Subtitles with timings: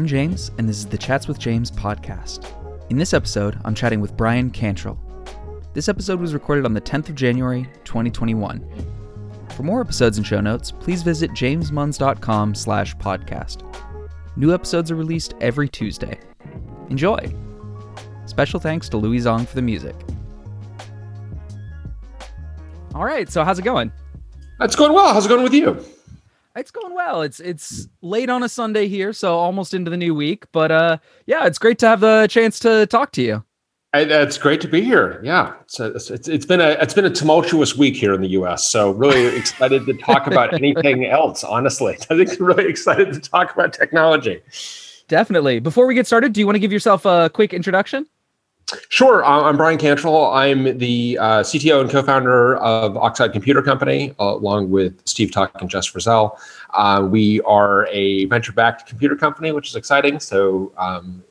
[0.00, 2.50] I'm James, and this is the Chats with James podcast.
[2.88, 4.96] In this episode, I'm chatting with Bryan Cantrill.
[5.74, 8.64] This episode was recorded on the 10th of January, 2021.
[9.54, 13.60] For more episodes and show notes, please visit jamesmunns.com slash podcast.
[14.36, 16.18] New episodes are released every Tuesday.
[16.88, 17.18] Enjoy!
[18.24, 19.96] Special thanks to Louis Zong for the music.
[22.94, 23.92] All right, so how's it going?
[24.62, 25.12] It's going well.
[25.12, 25.84] How's it going with you?
[26.56, 27.22] It's going well.
[27.22, 30.46] It's it's late on a Sunday here, so almost into the new week.
[30.52, 33.44] But uh, yeah, it's great to have the chance to talk to you.
[33.92, 35.20] I, it's great to be here.
[35.24, 38.28] Yeah, it's, a, it's it's been a it's been a tumultuous week here in the
[38.28, 38.66] U.S.
[38.66, 41.44] So really excited to talk about anything else.
[41.44, 44.40] Honestly, I think really excited to talk about technology.
[45.08, 45.58] Definitely.
[45.58, 48.06] Before we get started, do you want to give yourself a quick introduction?
[48.88, 49.24] Sure.
[49.24, 50.34] Uh, I'm Bryan Cantrill.
[50.34, 55.60] I'm the uh, CTO and co-founder of Oxide Computer Company, uh, along with Steve Tuck
[55.60, 56.38] and Jess Frazelle.
[56.74, 60.20] Uh, we are a venture-backed computer company, which is exciting.
[60.20, 61.24] So, um,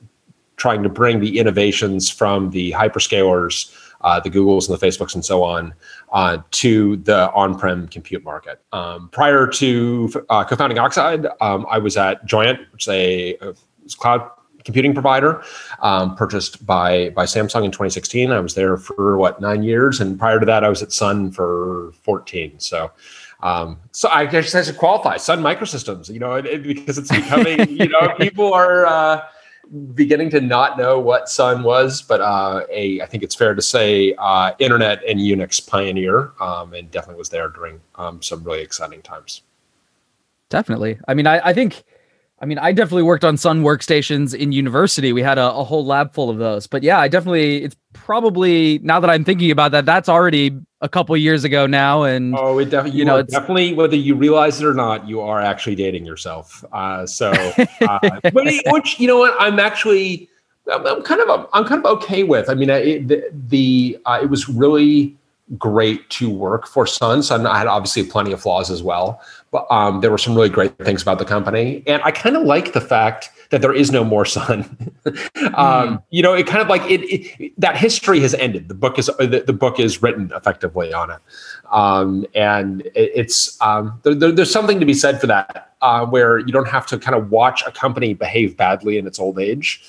[0.57, 5.23] trying to bring the innovations from the hyperscalers, uh, the Googles and the Facebooks and
[5.23, 5.73] so on,
[6.11, 8.61] uh, to the on-prem compute market.
[8.73, 13.37] Um, prior to co-founding Oxide, um, I was at Joyent, which is a
[13.97, 14.29] cloud
[14.69, 15.43] computing provider,
[15.81, 18.31] um, purchased by by Samsung in 2016.
[18.31, 21.31] I was there for what nine years, and prior to that, I was at Sun
[21.31, 22.59] for 14.
[22.59, 22.91] So.
[23.41, 27.09] Um, so I guess I should qualify Sun Microsystems, you know, it, it, because it's
[27.09, 29.21] becoming, you know, people are uh,
[29.93, 33.61] beginning to not know what Sun was, but uh, a I think it's fair to
[33.61, 38.61] say uh, internet and Unix pioneer, um, and definitely was there during um, some really
[38.61, 39.41] exciting times.
[40.49, 40.99] Definitely.
[41.07, 41.83] I mean, I, I think
[42.41, 45.11] I mean, I definitely worked on Sun workstations in university.
[45.11, 46.67] We had a, a, whole lab full of those.
[46.67, 50.87] But yeah, I definitely, it's probably, now that I'm thinking about that, that's already a
[50.87, 52.03] couple years ago now.
[52.03, 55.07] And oh, it definitely, you, you know, it's definitely, whether you realize it or not,
[55.07, 56.63] you are actually dating yourself.
[56.71, 57.31] Uh, so,
[57.81, 58.33] uh, but
[58.67, 60.29] which, you know what, I'm actually,
[60.71, 62.49] I'm, I'm kind of, I'm kind of okay with.
[62.49, 65.17] I mean, it, the, the uh, it was really,
[65.57, 67.23] great to work for Sun.
[67.23, 69.21] Sun I had obviously plenty of flaws as well,
[69.69, 71.83] um, there were some really great things about the company.
[71.87, 74.63] And I kind of like the fact that there is no more Sun.
[75.05, 75.13] um,
[75.55, 76.03] mm.
[76.11, 78.67] You know, it kind of like it, it, that history has ended.
[78.67, 81.19] The book is the, the book is written effectively on it,
[81.71, 86.05] um, and it, it's um, there, there, there's something to be said for that, uh,
[86.05, 89.39] where you don't have to kind of watch a company behave badly in its old
[89.39, 89.81] age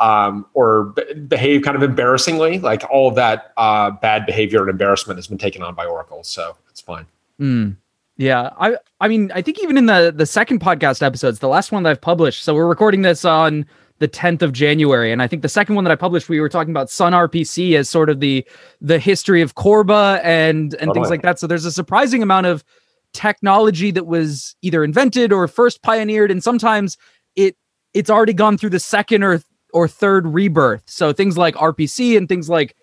[0.00, 2.58] um, or b- behave kind of embarrassingly.
[2.58, 6.22] Like all of that uh, bad behavior and embarrassment has been taken on by Oracle,
[6.24, 7.06] so it's fine.
[7.40, 7.76] Mm.
[8.16, 11.70] Yeah, I I mean I think even in the the second podcast episodes, the last
[11.70, 12.44] one that I've published.
[12.44, 13.66] So we're recording this on
[13.98, 16.48] the 10th of January, and I think the second one that I published, we were
[16.48, 18.46] talking about Sun RPC as sort of the
[18.80, 21.38] the history of Corba and and things like that.
[21.38, 22.64] So there's a surprising amount of
[23.12, 26.96] technology that was either invented or first pioneered, and sometimes
[27.36, 27.56] it
[27.92, 29.42] it's already gone through the second or
[29.74, 30.84] or third rebirth.
[30.86, 32.74] So things like RPC and things like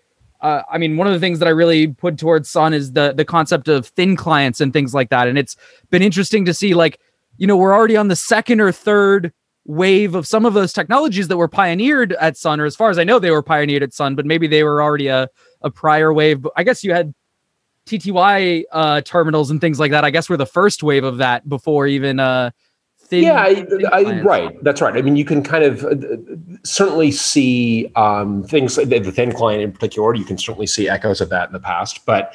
[0.43, 3.13] uh, I mean, one of the things that I really put towards Sun is the
[3.13, 5.27] the concept of thin clients and things like that.
[5.29, 5.55] And it's
[5.89, 6.99] been interesting to see, like,
[7.37, 9.31] you know, we're already on the second or third
[9.65, 12.99] wave of some of those technologies that were pioneered at Sun, or as far as
[12.99, 15.29] I know, they were pioneered at Sun, but maybe they were already a,
[15.61, 16.41] a prior wave.
[16.41, 17.13] But I guess you had
[17.85, 20.03] TTY uh, terminals and things like that.
[20.03, 22.51] I guess we're the first wave of that before even uh,
[23.21, 24.63] Yeah, thin I, right.
[24.63, 24.95] That's right.
[24.95, 25.95] I mean, you can kind of uh,
[26.63, 30.15] certainly see um, things the, the thin client in particular.
[30.15, 32.33] You can certainly see echoes of that in the past, but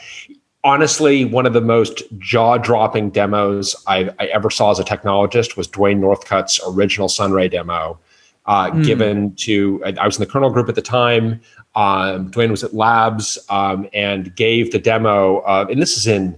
[0.65, 5.67] honestly, one of the most jaw-dropping demos I, I, ever saw as a technologist was
[5.67, 7.99] Duane Northcutt's original Sunray demo,
[8.47, 8.85] uh, mm.
[8.85, 11.41] given to I was in the kernel group at the time.
[11.75, 16.37] Um, Duane was at Labs um, and gave the demo, and this is in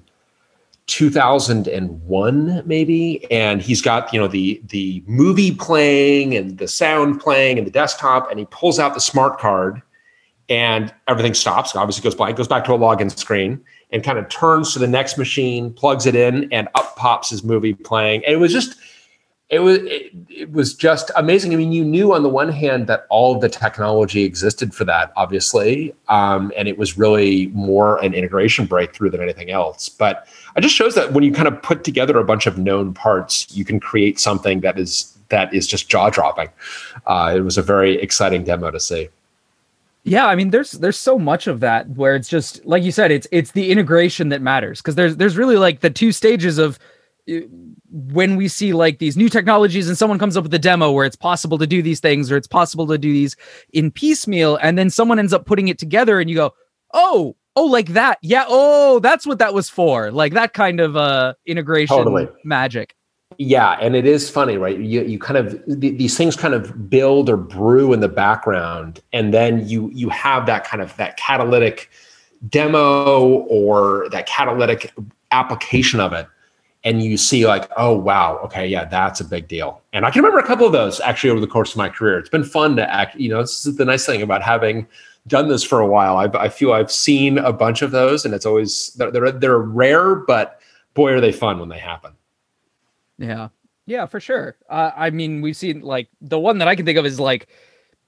[0.91, 7.59] 2001 maybe and he's got you know the the movie playing and the sound playing
[7.59, 9.81] and the desktop and he pulls out the smart card
[10.49, 14.28] and everything stops obviously goes blank goes back to a login screen and kind of
[14.31, 18.34] turns to the next machine plugs it in and up pops his movie playing and
[18.34, 18.77] it was just
[19.48, 21.53] it was it, it, was just amazing.
[21.53, 24.84] I mean, you knew on the one hand that all of the technology existed for
[24.84, 29.89] that, obviously, um, and it was really more an integration breakthrough than anything else.
[29.89, 32.94] But it just shows that when you kind of put together a bunch of known
[32.94, 36.48] parts, you can create something that is that is just jaw dropping.
[37.06, 39.08] Uh, it was a very exciting demo to see.
[40.02, 43.10] Yeah, I mean, there's there's so much of that where it's just like you said,
[43.10, 46.78] it's it's the integration that matters because there's there's really like the two stages of
[47.91, 51.04] when we see like these new technologies and someone comes up with a demo where
[51.04, 53.36] it's possible to do these things or it's possible to do these
[53.72, 56.52] in piecemeal and then someone ends up putting it together and you go
[56.94, 58.18] oh oh like that.
[58.22, 58.44] Yeah.
[58.48, 60.10] Oh that's what that was for.
[60.10, 62.28] Like that kind of uh integration totally.
[62.44, 62.94] magic.
[63.38, 64.78] Yeah, and it is funny, right?
[64.78, 69.32] You you kind of these things kind of build or brew in the background, and
[69.32, 71.91] then you you have that kind of that catalytic
[72.48, 74.92] demo or that catalytic
[75.30, 76.26] application of it
[76.84, 79.80] and you see like oh wow okay yeah that's a big deal.
[79.92, 82.18] And i can remember a couple of those actually over the course of my career.
[82.18, 84.86] It's been fun to act you know this is the nice thing about having
[85.27, 86.17] done this for a while.
[86.17, 89.59] I, I feel i've seen a bunch of those and it's always they're, they're, they're
[89.59, 90.61] rare but
[90.95, 92.13] boy are they fun when they happen.
[93.19, 93.49] Yeah.
[93.87, 94.57] Yeah for sure.
[94.69, 97.49] Uh, i mean we've seen like the one that i can think of is like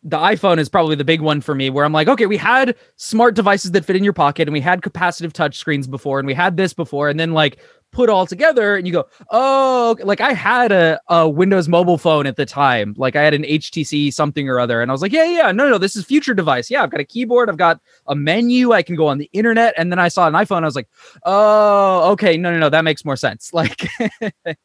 [0.04, 2.74] the iPhone is probably the big one for me where I'm like, okay, we had
[2.96, 6.26] smart devices that fit in your pocket and we had capacitive touch screens before and
[6.26, 7.08] we had this before.
[7.08, 7.58] And then like
[7.92, 12.26] put all together and you go, oh, like I had a, a Windows mobile phone
[12.26, 12.94] at the time.
[12.96, 14.80] Like I had an HTC something or other.
[14.80, 16.70] And I was like, yeah, yeah, no, no, this is future device.
[16.70, 17.48] Yeah, I've got a keyboard.
[17.48, 18.72] I've got a menu.
[18.72, 19.74] I can go on the internet.
[19.76, 20.62] And then I saw an iPhone.
[20.62, 20.88] I was like,
[21.24, 22.36] oh, okay.
[22.36, 23.50] No, no, no, that makes more sense.
[23.62, 23.86] Like,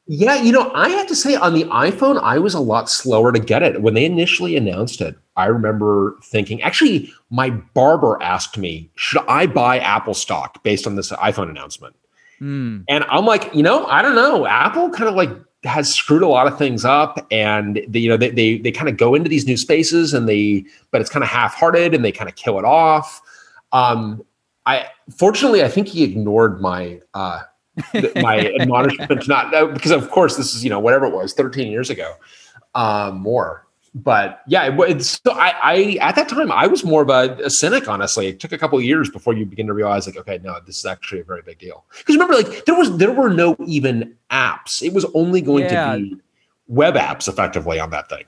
[0.07, 3.31] yeah, you know, I have to say on the iPhone, I was a lot slower
[3.31, 3.83] to get it.
[3.83, 9.45] When they initially announced it, I remember thinking, actually, my barber asked me, should I
[9.45, 11.95] buy Apple stock based on this iPhone announcement?
[12.41, 12.83] Mm.
[12.87, 14.45] And I'm like, you know, I don't know.
[14.45, 15.29] Apple kind of like
[15.63, 18.87] has screwed a lot of things up and they, you know they they, they kind
[18.87, 22.11] of go into these new spaces and they but it's kind of half-hearted and they
[22.11, 23.21] kind of kill it off
[23.73, 24.23] um
[24.65, 24.85] i
[25.17, 27.41] fortunately i think he ignored my uh
[28.17, 31.89] my admonishment not because of course this is you know whatever it was 13 years
[31.89, 32.13] ago
[32.75, 33.66] um more
[34.03, 37.49] but yeah, it's so I, I at that time I was more of a, a
[37.49, 37.87] cynic.
[37.87, 40.59] Honestly, it took a couple of years before you begin to realize like, okay, no,
[40.65, 41.85] this is actually a very big deal.
[41.97, 44.81] Because remember, like there was there were no even apps.
[44.81, 45.95] It was only going yeah.
[45.95, 46.17] to be
[46.67, 48.25] web apps effectively on that thing.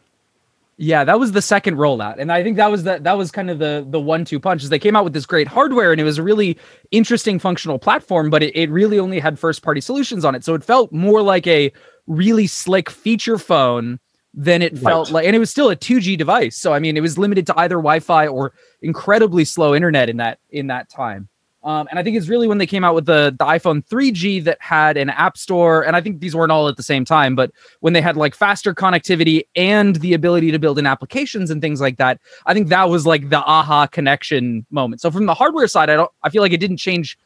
[0.77, 3.49] Yeah, that was the second rollout, and I think that was the that was kind
[3.49, 4.69] of the the one two punches.
[4.69, 6.57] They came out with this great hardware, and it was a really
[6.91, 10.55] interesting functional platform, but it, it really only had first party solutions on it, so
[10.55, 11.71] it felt more like a
[12.07, 13.99] really slick feature phone
[14.33, 16.55] than it felt like and it was still a 2G device.
[16.55, 20.39] So I mean it was limited to either Wi-Fi or incredibly slow internet in that
[20.49, 21.29] in that time.
[21.61, 24.45] Um, and I think it's really when they came out with the, the iPhone 3G
[24.45, 27.35] that had an app store, and I think these weren't all at the same time,
[27.35, 31.61] but when they had like faster connectivity and the ability to build in applications and
[31.61, 35.01] things like that, I think that was like the aha connection moment.
[35.01, 37.17] So from the hardware side, I don't I feel like it didn't change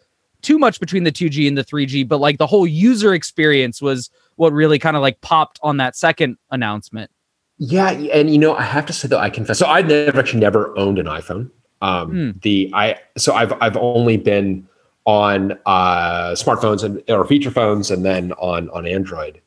[0.41, 4.09] too much between the 2G and the 3G, but like the whole user experience was
[4.35, 7.11] what really kind of like popped on that second announcement.
[7.57, 9.59] Yeah, and you know, I have to say though, I confess.
[9.59, 11.49] So I've never actually never owned an iPhone.
[11.81, 12.41] Um, mm.
[12.41, 14.67] The I so I've I've only been
[15.05, 19.39] on uh, smartphones and or feature phones, and then on on Android.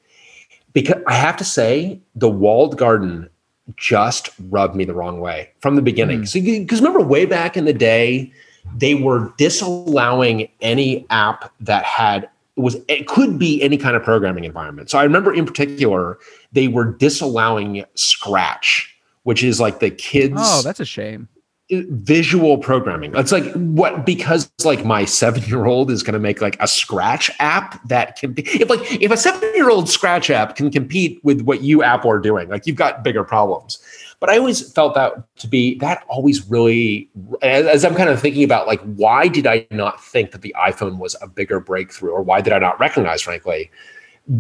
[0.73, 3.31] Because I have to say, the walled garden
[3.77, 6.23] just rubbed me the wrong way from the beginning.
[6.23, 6.29] Mm.
[6.29, 8.33] So because remember, way back in the day,
[8.77, 14.45] they were disallowing any app that had was it could be any kind of programming
[14.45, 14.91] environment.
[14.91, 16.19] So I remember in particular
[16.53, 18.95] they were disallowing Scratch,
[19.25, 20.35] which is like the kids.
[20.37, 21.29] Oh, that's a shame.
[21.69, 23.15] Visual programming.
[23.17, 26.69] It's like what because like my seven year old is going to make like a
[26.69, 30.71] Scratch app that can be if like if a seven year old Scratch app can
[30.71, 33.83] compete with what you Apple are doing, like you've got bigger problems.
[34.27, 37.09] But I always felt that to be that always really,
[37.43, 40.53] as, as, I'm kind of thinking about like, why did I not think that the
[40.59, 43.71] iPhone was a bigger breakthrough, or why did I not recognize, frankly,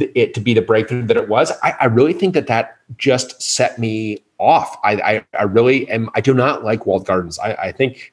[0.00, 1.52] it to be the breakthrough that it was?
[1.62, 4.76] I, I really think that that just set me off.
[4.82, 6.10] I, I, I really am.
[6.16, 7.38] I do not like walled gardens.
[7.38, 8.12] I, I think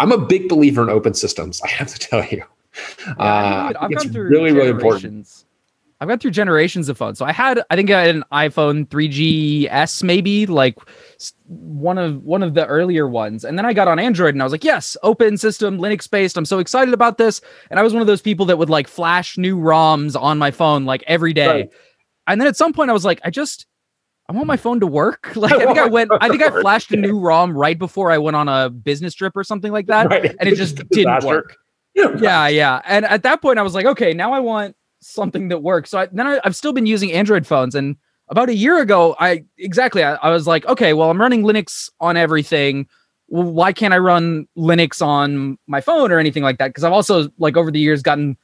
[0.00, 1.62] I'm a big believer in open systems.
[1.64, 2.44] I have to tell you.
[3.06, 5.44] Yeah, uh, I've it's really, really important.
[6.00, 7.18] I've gone through generations of phones.
[7.18, 10.76] So I had, I think I had an iPhone 3GS, maybe like
[11.46, 13.44] one of one of the earlier ones.
[13.44, 16.36] And then I got on Android and I was like, yes, open system, Linux based.
[16.36, 17.40] I'm so excited about this.
[17.70, 20.50] And I was one of those people that would like flash new ROMs on my
[20.50, 21.46] phone like every day.
[21.46, 21.70] Right.
[22.26, 23.66] And then at some point I was like, I just
[24.28, 25.32] I want my phone to work.
[25.36, 28.18] Like I think I went, I think I flashed a new ROM right before I
[28.18, 30.08] went on a business trip or something like that.
[30.08, 30.34] Right.
[30.40, 31.56] And it just didn't work.
[31.94, 32.80] Yeah, yeah.
[32.84, 34.74] And at that point I was like, okay, now I want
[35.06, 35.90] something that works.
[35.90, 37.96] So I, then I, have still been using Android phones, and
[38.28, 41.90] about a year ago, I exactly I, I was like, okay, well, I'm running Linux
[42.00, 42.86] on everything.
[43.28, 46.68] Well, why can't I run Linux on my phone or anything like that?
[46.68, 48.36] Because I've also like over the years gotten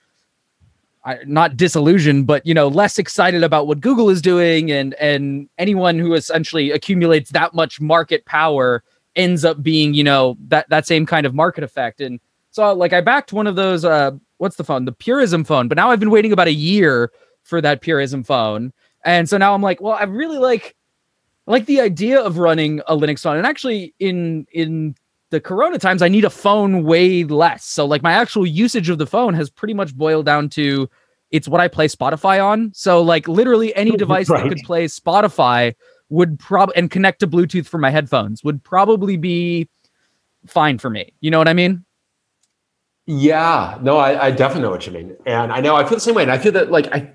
[1.04, 5.48] I, not disillusioned, but you know, less excited about what Google is doing, and and
[5.58, 8.82] anyone who essentially accumulates that much market power
[9.16, 12.00] ends up being, you know, that that same kind of market effect.
[12.00, 14.86] And so, like, I backed one of those uh, what's the phone?
[14.86, 15.68] The Purism phone.
[15.68, 18.72] But now I've been waiting about a year for that Purism phone.
[19.04, 20.74] And so now I'm like, well, I really like
[21.46, 23.36] like the idea of running a Linux phone.
[23.36, 24.94] And actually in in
[25.30, 27.64] the corona times, I need a phone way less.
[27.64, 30.88] So like my actual usage of the phone has pretty much boiled down to
[31.30, 32.72] it's what I play Spotify on.
[32.74, 34.42] So like literally any device right.
[34.42, 35.74] that could play Spotify
[36.08, 39.68] would probably and connect to Bluetooth for my headphones would probably be
[40.46, 41.12] fine for me.
[41.20, 41.84] You know what I mean?
[43.12, 46.00] Yeah, no, I, I, definitely know what you mean, and I know I feel the
[46.00, 47.10] same way, and I feel that like I,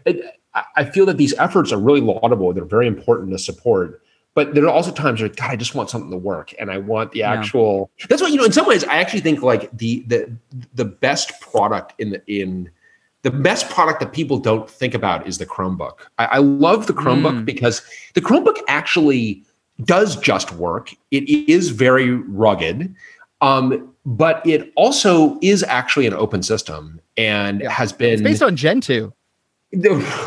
[0.75, 2.51] I feel that these efforts are really laudable.
[2.51, 4.01] They're very important to support,
[4.33, 6.79] but there are also times where God, I just want something to work, and I
[6.79, 7.91] want the actual.
[7.97, 8.07] Yeah.
[8.09, 8.43] That's what you know.
[8.43, 10.37] In some ways, I actually think like the the
[10.73, 12.69] the best product in the in
[13.21, 15.99] the best product that people don't think about is the Chromebook.
[16.17, 17.45] I, I love the Chromebook mm.
[17.45, 17.81] because
[18.15, 19.45] the Chromebook actually
[19.83, 20.93] does just work.
[21.11, 22.93] It is very rugged.
[23.41, 27.69] Um, but it also is actually an open system and yeah.
[27.69, 29.11] has been it's based on Gentoo.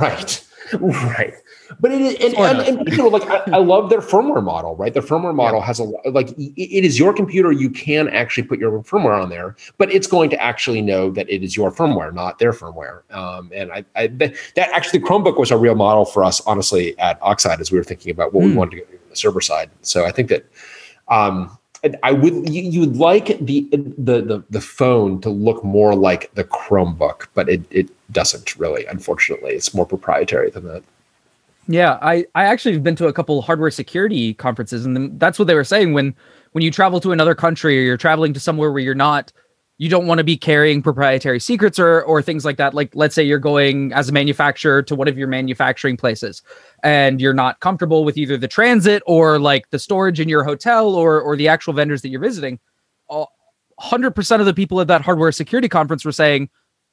[0.00, 0.47] Right,
[0.83, 1.33] right.
[1.81, 4.77] But it is, and, and, and, you know, like I, I, love their firmware model,
[4.77, 4.93] right?
[4.93, 5.67] The firmware model yeah.
[5.67, 7.53] has a like it is your computer.
[7.53, 11.29] You can actually put your firmware on there, but it's going to actually know that
[11.31, 13.03] it is your firmware, not their firmware.
[13.15, 16.41] Um, and I, I that, that actually the Chromebook was a real model for us,
[16.43, 18.47] honestly, at Oxide as we were thinking about what mm.
[18.47, 18.59] we hmm.
[18.59, 19.71] wanted to go on the server side.
[19.83, 20.47] So I think that
[21.09, 21.58] um,
[22.02, 26.44] I would you, would like the, the the the phone to look more like the
[26.44, 28.85] Chromebook, but it it doesn't really.
[28.87, 30.82] Unfortunately, it's more proprietary than that.
[31.68, 35.47] Yeah, I I actually have been to a couple hardware security conferences, and that's what
[35.47, 36.16] they were saying when
[36.52, 39.30] when you travel to another country or you're traveling to somewhere where you're not
[39.78, 42.75] you don't want to be carrying proprietary secrets or or things like that.
[42.75, 46.42] Like let's say you're going as a manufacturer to one of your manufacturing places
[46.82, 50.94] and you're not comfortable with either the transit or like the storage in your hotel
[50.94, 52.58] or or the actual vendors that you're visiting
[53.80, 56.50] 100% of the people at that hardware security conference were saying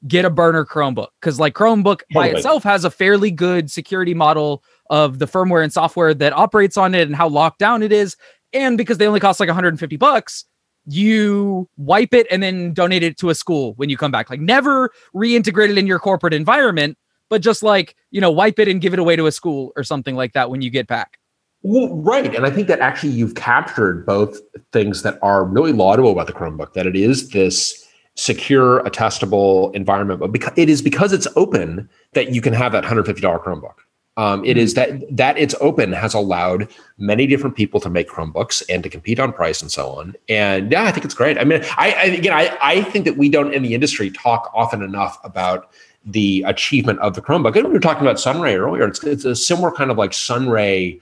[0.08, 1.08] get a burner chromebook.
[1.20, 5.74] Because like chromebook by itself has a fairly good security model of the firmware and
[5.74, 8.16] software that operates on it and how locked down it is.
[8.54, 10.46] And because they only cost like 150 bucks
[10.88, 14.30] you wipe it and then donate it to a school when you come back.
[14.30, 16.98] Like never reintegrate it in your corporate environment,
[17.30, 19.84] but just like, you know, wipe it and give it away to a school or
[19.84, 21.20] something like that when you get back.
[21.64, 22.36] Well, right.
[22.36, 24.40] And I think that actually you've captured both
[24.72, 30.20] things that are really laudable about the Chromebook, that it is this secure, attestable environment,
[30.20, 33.74] but because it is because it's open that you can have that $150 Chromebook.
[34.18, 38.64] Um, it is that that it's open has allowed many different people to make Chromebooks
[38.70, 40.16] and to compete on price and so on.
[40.30, 41.38] And yeah, I think it's great.
[41.38, 44.50] I mean, I, I again, I, I think that we don't in the industry talk
[44.54, 45.70] often enough about
[46.06, 47.56] the achievement of the Chromebook.
[47.56, 48.88] And we were talking about Sunray earlier.
[48.88, 51.00] It's, it's a similar kind of like Sunray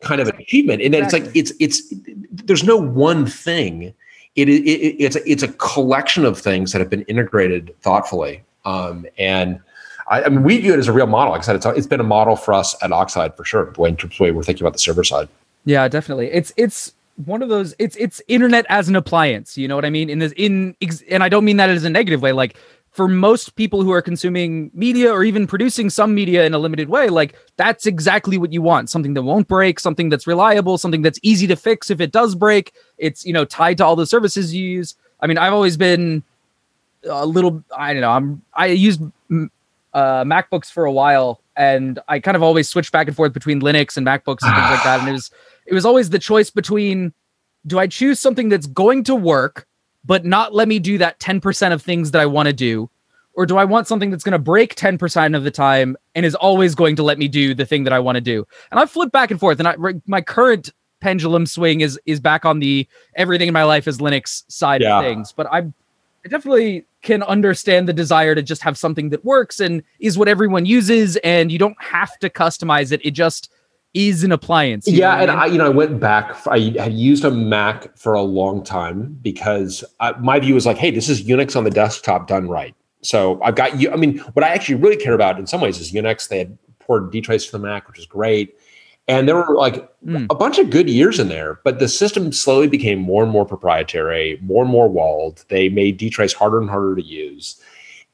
[0.00, 1.82] kind of achievement, and then it's like it's it's
[2.32, 3.94] there's no one thing.
[4.34, 4.68] It, it,
[5.02, 8.42] it's a, it's a collection of things that have been integrated thoughtfully.
[8.66, 9.60] Um, and
[10.08, 11.32] I, I, mean, we view it as a real model.
[11.32, 13.70] Like I said, it's, it's been a model for us at Oxide for sure.
[13.70, 15.28] The way, the way we're thinking about the server side.
[15.64, 16.30] Yeah, definitely.
[16.32, 16.92] It's it's
[17.24, 17.74] one of those.
[17.78, 19.58] It's it's internet as an appliance.
[19.58, 20.08] You know what I mean?
[20.08, 20.76] In this in
[21.10, 22.32] and I don't mean that as a negative way.
[22.32, 22.56] Like
[22.92, 26.88] for most people who are consuming media or even producing some media in a limited
[26.88, 28.88] way, like that's exactly what you want.
[28.88, 32.34] Something that won't break, something that's reliable, something that's easy to fix if it does
[32.34, 32.72] break.
[32.96, 34.94] It's you know tied to all the services you use.
[35.20, 36.22] I mean, I've always been
[37.04, 37.64] a little.
[37.76, 38.12] I don't know.
[38.12, 39.02] I'm I used
[39.96, 43.60] uh, MacBooks for a while, and I kind of always switched back and forth between
[43.60, 45.00] Linux and MacBooks and things like that.
[45.00, 45.30] And it was
[45.66, 47.12] it was always the choice between
[47.66, 49.66] do I choose something that's going to work
[50.06, 52.88] but not let me do that 10% of things that I want to do,
[53.34, 56.34] or do I want something that's going to break 10% of the time and is
[56.36, 58.46] always going to let me do the thing that I want to do?
[58.70, 59.74] And I flip back and forth, and I,
[60.06, 64.44] my current pendulum swing is is back on the everything in my life is Linux
[64.48, 64.98] side yeah.
[64.98, 65.32] of things.
[65.32, 65.64] But I,
[66.26, 70.26] I definitely can understand the desire to just have something that works and is what
[70.26, 73.00] everyone uses and you don't have to customize it.
[73.04, 73.48] It just
[73.94, 77.30] is an appliance yeah and I, you know i went back i had used a
[77.30, 81.56] mac for a long time because I, my view was like hey this is unix
[81.56, 82.74] on the desktop done right.
[83.00, 85.78] So i've got you i mean what i actually really care about in some ways
[85.80, 86.28] is unix.
[86.28, 88.55] They had ported dtrace to the mac which is great
[89.08, 90.26] and there were like mm.
[90.30, 93.44] a bunch of good years in there, but the system slowly became more and more
[93.44, 95.44] proprietary, more and more walled.
[95.48, 97.60] They made dtrace harder and harder to use.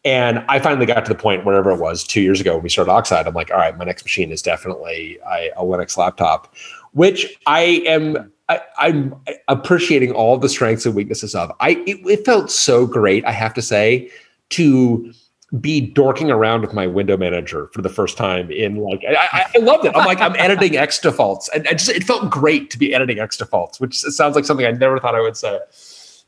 [0.04, 2.68] And I finally got to the point, wherever it was, two years ago when we
[2.68, 6.52] started Oxide, I'm like, all right, my next machine is definitely a, Linux laptop,
[6.92, 9.14] which I am I, am
[9.48, 11.52] appreciating all the strengths and weaknesses of.
[11.60, 14.10] I it, it, felt so great, I have to say,
[14.50, 15.12] to
[15.60, 19.58] be dorking around with my window manager for the first time in like I, I
[19.58, 19.94] loved it.
[19.94, 23.36] I'm like I'm editing X defaults, and just it felt great to be editing X
[23.36, 25.60] defaults, which sounds like something I never thought I would say.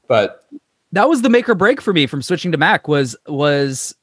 [0.08, 0.44] But
[0.92, 2.86] that was the make or break for me from switching to Mac.
[2.86, 3.94] Was was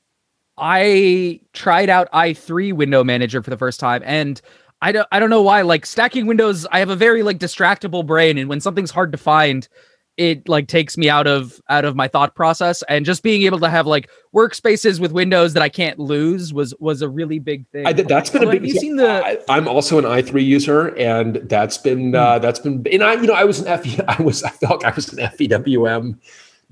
[0.58, 4.42] I tried out i3 window manager for the first time, and
[4.82, 5.62] I don't I don't know why.
[5.62, 9.20] Like stacking windows, I have a very like distractible brain, and when something's hard to
[9.20, 9.68] find,
[10.22, 13.58] it like takes me out of out of my thought process and just being able
[13.58, 17.68] to have like workspaces with windows that I can't lose was was a really big
[17.70, 17.88] thing.
[17.88, 18.62] I, that's been a big.
[18.62, 19.40] Have you seen the?
[19.50, 22.42] I, am also an i3 user, and that's been uh, hmm.
[22.44, 22.86] that's been.
[22.92, 24.00] And I, you know, I was an FE.
[24.08, 26.20] I was I felt like I was an FVWM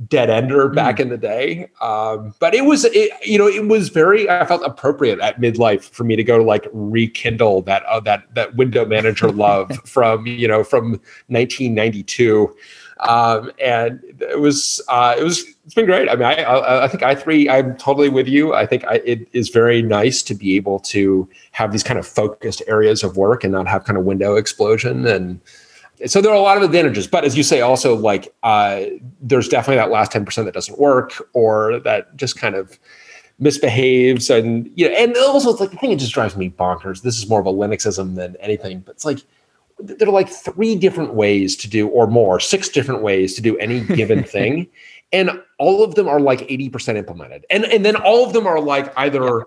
[0.08, 1.02] dead ender back mm.
[1.02, 1.70] in the day.
[1.82, 5.84] Um, but it was, it, you know, it was very, I felt appropriate at midlife
[5.84, 10.26] for me to go to like rekindle that, uh, that, that window manager love from,
[10.26, 10.92] you know, from
[11.28, 12.56] 1992.
[13.08, 16.10] Um, and it was, uh, it was, it's been great.
[16.10, 18.54] I mean, I, I, I think i3, I'm totally with you.
[18.54, 22.06] I think I, it is very nice to be able to have these kind of
[22.06, 25.40] focused areas of work and not have kind of window explosion and,
[26.06, 28.84] so there are a lot of advantages but as you say also like uh,
[29.22, 32.80] there's definitely that last 10% that doesn't work or that just kind of
[33.40, 37.02] misbehaves and you know and also it's like the thing that just drives me bonkers
[37.02, 39.20] this is more of a linuxism than anything but it's like
[39.80, 43.58] there are like three different ways to do or more six different ways to do
[43.58, 44.68] any given thing
[45.12, 48.60] and all of them are like 80% implemented and and then all of them are
[48.60, 49.46] like either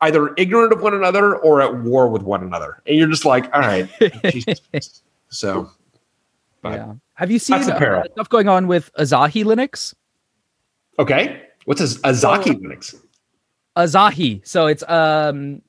[0.00, 3.52] either ignorant of one another or at war with one another and you're just like
[3.54, 3.88] all right
[5.28, 5.70] so
[6.62, 6.94] but yeah.
[7.14, 9.94] Have you seen uh, stuff going on with Asahi Linux?
[10.98, 11.42] Okay.
[11.66, 12.94] What's a Asahi so, Linux?
[13.76, 15.60] Asahi So it's um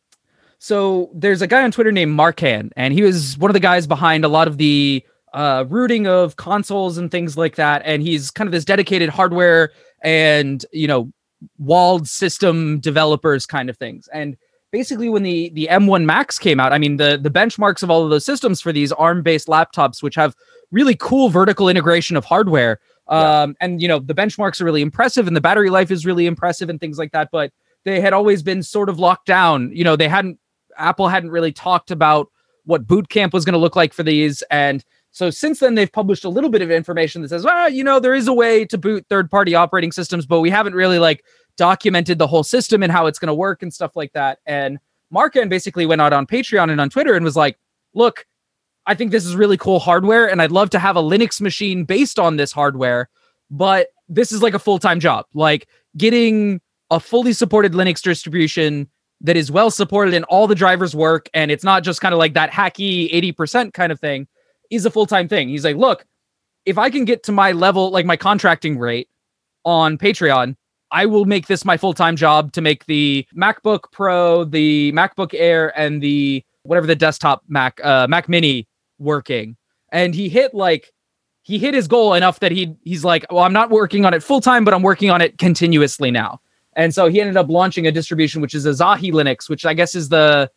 [0.64, 3.86] so there's a guy on Twitter named marcan, and he was one of the guys
[3.86, 5.04] behind a lot of the
[5.34, 7.82] uh, rooting of consoles and things like that.
[7.84, 9.74] And he's kind of this dedicated hardware
[10.06, 11.12] and you know
[11.58, 14.08] walled system developers kind of things.
[14.14, 14.38] And
[14.72, 18.06] basically when the the M1 Max came out, I mean the the benchmarks of all
[18.06, 20.34] of those systems for these ARM based laptops, which have
[20.72, 22.80] really cool vertical integration of hardware.
[23.10, 23.48] Um, yeah.
[23.60, 26.70] and you know, the benchmarks are really impressive and the battery life is really impressive
[26.70, 27.32] and things like that.
[27.34, 27.52] But
[27.84, 29.70] they had always been sort of locked down.
[29.74, 30.40] You know, they hadn't
[30.78, 32.30] Apple hadn't really talked about
[32.66, 34.42] what boot camp was going to look like for these.
[34.50, 37.84] And so since then, they've published a little bit of information that says, well, you
[37.84, 41.00] know, there is a way to boot third party operating systems, but we haven't really
[41.00, 41.24] like
[41.58, 44.40] documented the whole system and how it's going to work and stuff like that.
[44.46, 44.80] And
[45.14, 47.60] marcan basically went out on Patreon and on Twitter and was like,
[47.94, 48.26] look,
[48.86, 51.86] I think this is really cool hardware, and I'd love to have a Linux machine
[51.86, 53.10] based on this hardware,
[53.50, 55.26] but this is like a full time job.
[55.34, 56.60] Like getting
[56.92, 58.90] a fully supported Linux distribution
[59.24, 62.20] that is well supported and all the drivers work, and it's not just kind of
[62.20, 64.28] like that hacky 80% kind of thing,
[64.70, 65.50] is a full time thing.
[65.50, 66.06] He's like, look,
[66.66, 69.10] if I can get to my level, like my contracting rate
[69.66, 70.56] on Patreon,
[70.92, 75.34] I will make this my full time job to make the MacBook Pro, the MacBook
[75.34, 78.68] Air, and the whatever the desktop Mac uh, Mac Mini
[79.00, 79.58] working.
[79.92, 80.92] And he hit like
[81.42, 84.22] he hit his goal enough that he he's like, well, I'm not working on it
[84.22, 86.40] full time, but I'm working on it continuously now.
[86.76, 89.96] And so he ended up launching a distribution which is Asahi Linux, which I guess
[89.96, 90.50] is the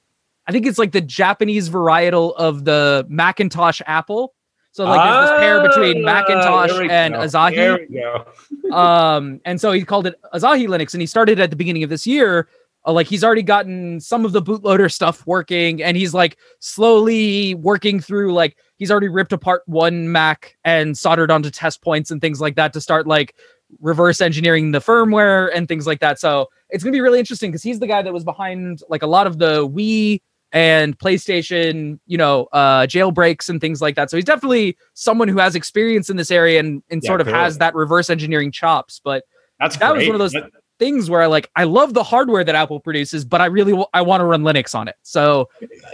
[0.46, 4.34] I think it's like the Japanese varietal of the Macintosh Apple.
[4.72, 7.20] So like there's this pair between ah, Macintosh and go.
[7.20, 7.54] Asahi.
[7.54, 8.76] There we go.
[8.76, 11.90] um, and so he called it Asahi Linux, and he started at the beginning of
[11.90, 12.48] this year
[12.86, 17.54] uh, like he's already gotten some of the bootloader stuff working and he's like slowly
[17.56, 22.20] working through like he's already ripped apart one mac and soldered onto test points and
[22.20, 23.34] things like that to start like
[23.80, 26.20] reverse engineering the firmware and things like that.
[26.20, 29.02] So it's going to be really interesting because he's the guy that was behind like
[29.02, 30.20] a lot of the wii
[30.52, 34.10] and playstation you know uh jailbreaks and things like that.
[34.10, 37.26] So he's definitely someone who has experience in this area and, and yeah, sort of
[37.26, 39.00] has that reverse engineering chops.
[39.02, 39.24] But
[39.58, 39.98] that's that great.
[39.98, 42.80] was one of those that- things where I like I love the hardware that Apple
[42.80, 44.94] produces, but I really w- I want to run Linux on it.
[45.02, 45.48] So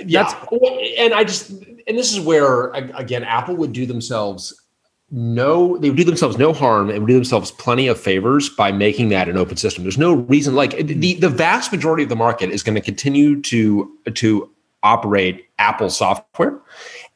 [0.05, 0.25] yeah,
[0.99, 4.53] and I just and this is where again Apple would do themselves
[5.13, 8.73] no they would do themselves no harm and would do themselves plenty of favors by
[8.73, 9.85] making that an open system.
[9.85, 13.41] There's no reason like the the vast majority of the market is going to continue
[13.43, 14.51] to to
[14.83, 16.59] operate Apple software.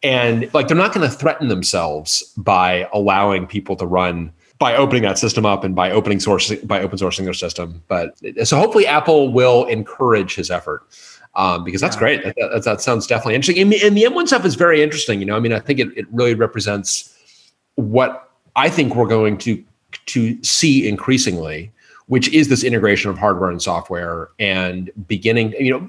[0.02, 5.02] And like they're not going to threaten themselves by allowing people to run by opening
[5.02, 7.82] that system up and by opening source by open sourcing their system.
[7.88, 10.86] But so hopefully Apple will encourage his effort.
[11.34, 12.00] Um, because that's yeah.
[12.00, 12.24] great.
[12.24, 13.62] That, that, that, sounds definitely interesting.
[13.62, 15.20] And, and, the M1 stuff is very interesting.
[15.20, 17.14] You know, I mean, I think it, it really represents
[17.76, 19.62] what I think we're going to
[20.06, 21.72] to see increasingly,
[22.06, 25.52] which is this integration of hardware and software and beginning.
[25.58, 25.88] You know,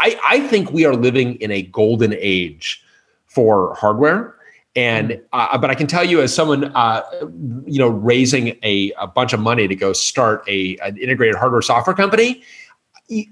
[0.00, 2.82] I, I think we are living in a golden age
[3.26, 4.36] for hardware
[4.76, 7.02] and uh, but I can tell you, as someone uh,
[7.64, 11.62] you know raising a, a bunch of money to go start a an integrated hardware
[11.62, 12.42] software company,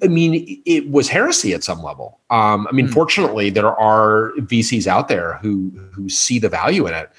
[0.02, 2.18] I mean, it was heresy at some level.
[2.30, 6.86] Um, I mean, mm fortunately, there are VCs out there who who see the value
[6.86, 7.10] in it.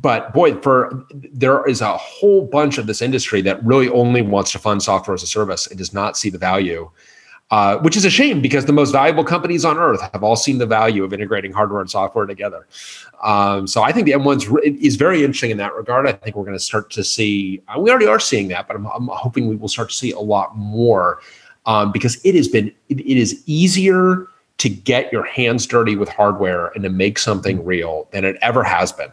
[0.00, 4.52] But boy, for there is a whole bunch of this industry that really only wants
[4.52, 6.90] to fund software as a service and does not see the value.
[7.50, 10.58] uh, which is a shame because the most valuable companies on earth have all seen
[10.58, 12.66] the value of integrating hardware and software together.
[13.22, 14.46] Um, so I think the M1's
[14.82, 16.06] is very interesting in that regard.
[16.06, 18.76] I think we're going to start to see, uh, we already are seeing that, but
[18.76, 21.20] I'm, I'm, hoping we will start to see a lot more
[21.64, 24.26] um, because it has been, it, it is easier
[24.58, 28.62] to get your hands dirty with hardware and to make something real than it ever
[28.62, 29.10] has been.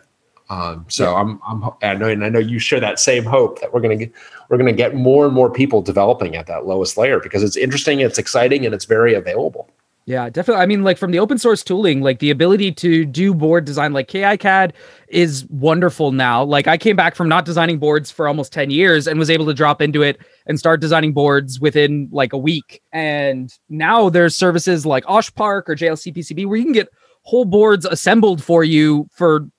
[0.49, 1.19] Um, so yeah.
[1.19, 3.97] I'm, I'm, I know, and I know you share that same hope that we're going
[3.97, 4.15] to get,
[4.49, 7.58] we're going to get more and more people developing at that lowest layer because it's
[7.58, 9.69] interesting, it's exciting, and it's very available.
[10.08, 10.62] Yeah, definitely.
[10.62, 13.91] I mean, like from the open source tooling, like the ability to do board design,
[13.91, 14.73] like KiCad
[15.08, 16.43] is wonderful now.
[16.43, 19.47] Like I came back from not designing boards for almost 10 years and was able
[19.47, 22.84] to drop into it and start designing boards within like a week.
[22.93, 26.89] And now there's services like OshPark or JLCPCB where you can get
[27.23, 29.49] whole boards assembled for you for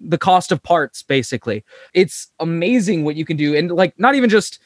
[0.00, 4.30] the cost of parts basically it's amazing what you can do and like not even
[4.30, 4.60] just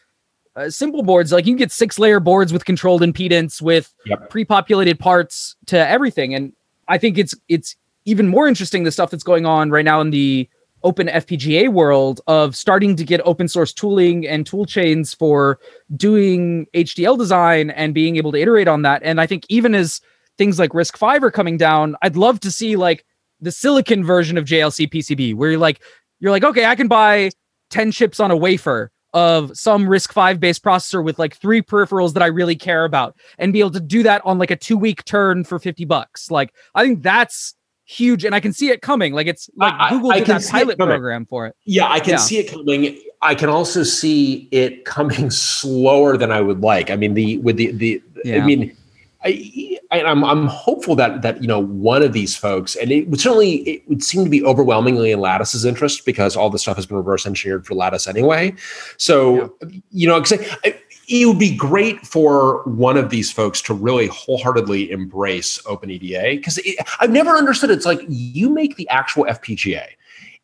[0.56, 4.28] uh, simple boards like you can get six layer boards with controlled impedance with yep.
[4.30, 6.52] pre-populated parts to everything and
[6.88, 10.10] i think it's it's even more interesting the stuff that's going on right now in
[10.10, 10.48] the
[10.82, 15.58] open fpga world of starting to get open source tooling and tool chains for
[15.96, 20.00] doing hdl design and being able to iterate on that and i think even as
[20.36, 23.04] things like RISC-V are coming down i'd love to see like
[23.40, 25.80] the silicon version of JLC PCB, where you're like,
[26.20, 27.30] you're like, okay, I can buy
[27.70, 32.22] 10 chips on a wafer of some RISC-V based processor with like three peripherals that
[32.22, 35.04] I really care about and be able to do that on like a two week
[35.04, 36.30] turn for 50 bucks.
[36.30, 39.12] Like, I think that's huge and I can see it coming.
[39.12, 41.56] Like, it's like I, Google I, did that pilot program for it.
[41.64, 42.16] Yeah, I can yeah.
[42.18, 43.00] see it coming.
[43.22, 46.90] I can also see it coming slower than I would like.
[46.90, 48.42] I mean, the, with the, the, yeah.
[48.42, 48.76] I mean,
[49.22, 53.20] I, I'm, I'm hopeful that that you know one of these folks, and it would
[53.20, 56.86] certainly it would seem to be overwhelmingly in Lattice's interest because all the stuff has
[56.86, 58.54] been reverse engineered for Lattice anyway.
[58.96, 59.68] So yeah.
[59.90, 60.22] you know,
[60.64, 66.60] it would be great for one of these folks to really wholeheartedly embrace OpenEDA because
[67.00, 67.70] I've never understood.
[67.70, 69.86] It's like you make the actual FPGA.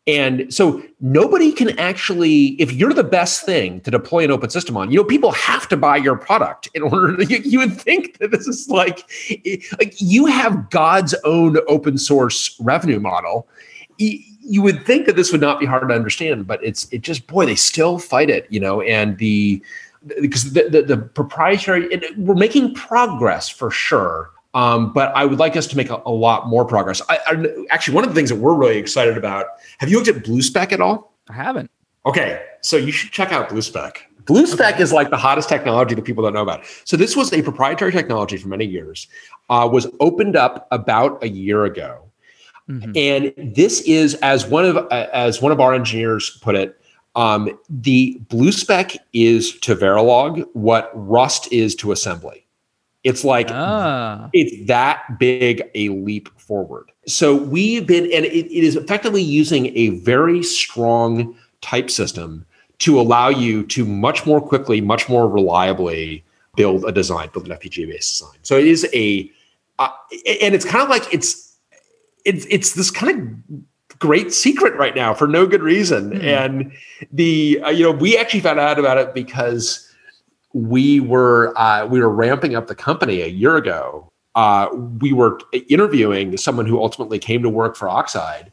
[0.07, 4.77] And so nobody can actually, if you're the best thing to deploy an open system
[4.77, 7.81] on, you know, people have to buy your product in order to, you, you would
[7.81, 8.99] think that this is like,
[9.79, 13.49] like you have God's own open source revenue model.
[13.99, 17.27] You would think that this would not be hard to understand, but it's, it just,
[17.27, 19.61] boy, they still fight it, you know, and the,
[20.21, 25.55] because the, the, the proprietary, we're making progress for sure um, but I would like
[25.55, 27.03] us to make a, a lot more progress.
[27.11, 29.47] I, I, actually, one of the things that we're really excited about.
[29.79, 31.12] Have you looked at BlueSpec at all?
[31.29, 31.71] I haven't.
[32.07, 33.99] Okay, so you should check out BlueSpec.
[34.25, 34.83] BlueSpec okay.
[34.83, 36.64] is like the hottest technology that people don't know about.
[36.85, 39.09] So this was a proprietary technology for many years.
[39.51, 42.03] Uh, was opened up about a year ago,
[42.66, 42.92] mm-hmm.
[42.97, 46.81] and this is as one of uh, as one of our engineers put it.
[47.14, 52.45] Um, the BlueSpec is to Verilog what Rust is to assembly.
[53.07, 54.29] It's like ah.
[54.33, 56.90] it's that big a leap forward.
[57.07, 62.45] So we've been, and it, it is effectively using a very strong type system
[62.81, 66.25] to allow you to much more quickly, much more reliably
[66.57, 68.38] build a design, build an FPGA based design.
[68.42, 69.31] So it is a,
[69.79, 69.90] uh,
[70.42, 71.57] and it's kind of like it's,
[72.25, 76.11] it's it's this kind of great secret right now for no good reason.
[76.11, 76.25] Mm.
[76.25, 76.73] And
[77.12, 79.86] the uh, you know we actually found out about it because
[80.57, 84.11] we were uh, we were ramping up the company a year ago.
[84.35, 84.69] Uh,
[85.01, 85.38] we were
[85.69, 88.51] interviewing someone who ultimately came to work for Oxide,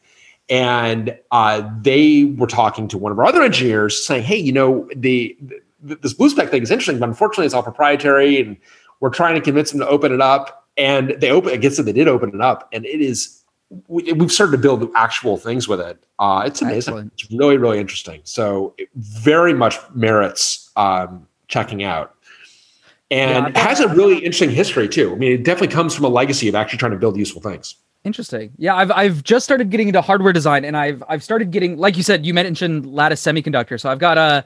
[0.50, 4.88] and uh, they were talking to one of our other engineers, saying, "Hey, you know,
[4.94, 5.38] the,
[5.82, 8.58] the this BlueSpec thing is interesting, but unfortunately, it's all proprietary, and
[9.00, 11.54] we're trying to convince them to open it up." And they open.
[11.54, 13.44] I guess they did open it up, and it is
[13.88, 16.04] we, have started to build actual things with it.
[16.20, 16.78] Uh, it's amazing.
[16.78, 17.14] Excellent.
[17.14, 18.22] It's really, really interesting.
[18.26, 22.16] So it very much merits um, checking out.
[23.12, 25.14] And yeah, has a really interesting history too.
[25.14, 27.76] I mean, it definitely comes from a legacy of actually trying to build useful things.
[28.04, 28.52] Interesting.
[28.58, 31.96] Yeah, I've I've just started getting into hardware design, and I've I've started getting, like
[31.96, 33.80] you said, you mentioned Lattice Semiconductor.
[33.80, 34.44] So I've got a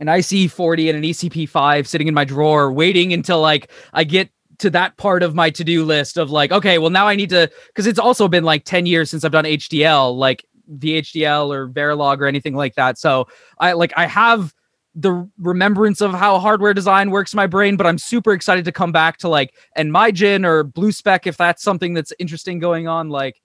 [0.00, 4.70] an iCE40 and an ECP5 sitting in my drawer, waiting until like I get to
[4.70, 7.86] that part of my to-do list of like, okay, well now I need to because
[7.86, 10.44] it's also been like 10 years since I've done HDL, like
[10.76, 12.98] VHDL or Verilog or anything like that.
[12.98, 14.52] So I like I have
[15.00, 18.72] the remembrance of how hardware design works in my brain, but I'm super excited to
[18.72, 23.08] come back to like nMigen or blue BlueSpec if that's something that's interesting going on.
[23.08, 23.40] Like,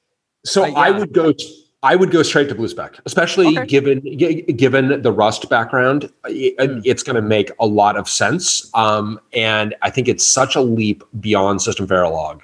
[0.45, 0.73] so uh, yeah.
[0.75, 1.33] I would go.
[1.83, 3.65] I would go straight to BlueSpec, especially okay.
[3.65, 3.99] given
[4.55, 6.09] given the Rust background.
[6.25, 6.81] It, mm.
[6.85, 10.61] It's going to make a lot of sense, um, and I think it's such a
[10.61, 12.41] leap beyond System Verilog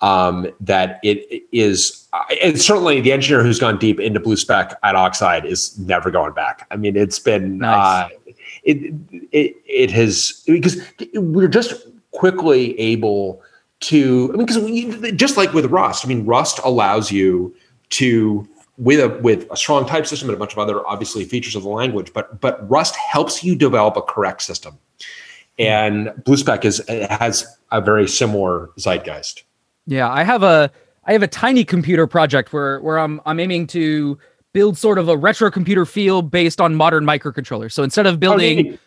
[0.00, 2.08] um, that it is.
[2.42, 6.66] And certainly, the engineer who's gone deep into BlueSpec at Oxide is never going back.
[6.72, 8.10] I mean, it's been nice.
[8.10, 8.16] uh,
[8.62, 8.92] it
[9.32, 10.80] it it has because
[11.14, 13.42] we're just quickly able
[13.80, 14.30] to.
[14.32, 17.54] I mean, because just like with Rust, I mean, Rust allows you
[17.90, 18.46] to
[18.78, 21.62] with a with a strong type system and a bunch of other obviously features of
[21.62, 24.78] the language, but but Rust helps you develop a correct system.
[25.58, 29.42] And BlueSpec is has a very similar zeitgeist.
[29.86, 30.70] Yeah, I have a
[31.04, 34.18] I have a tiny computer project where where I'm I'm aiming to
[34.52, 37.72] build sort of a retro computer feel based on modern microcontrollers.
[37.72, 38.78] So instead of building oh,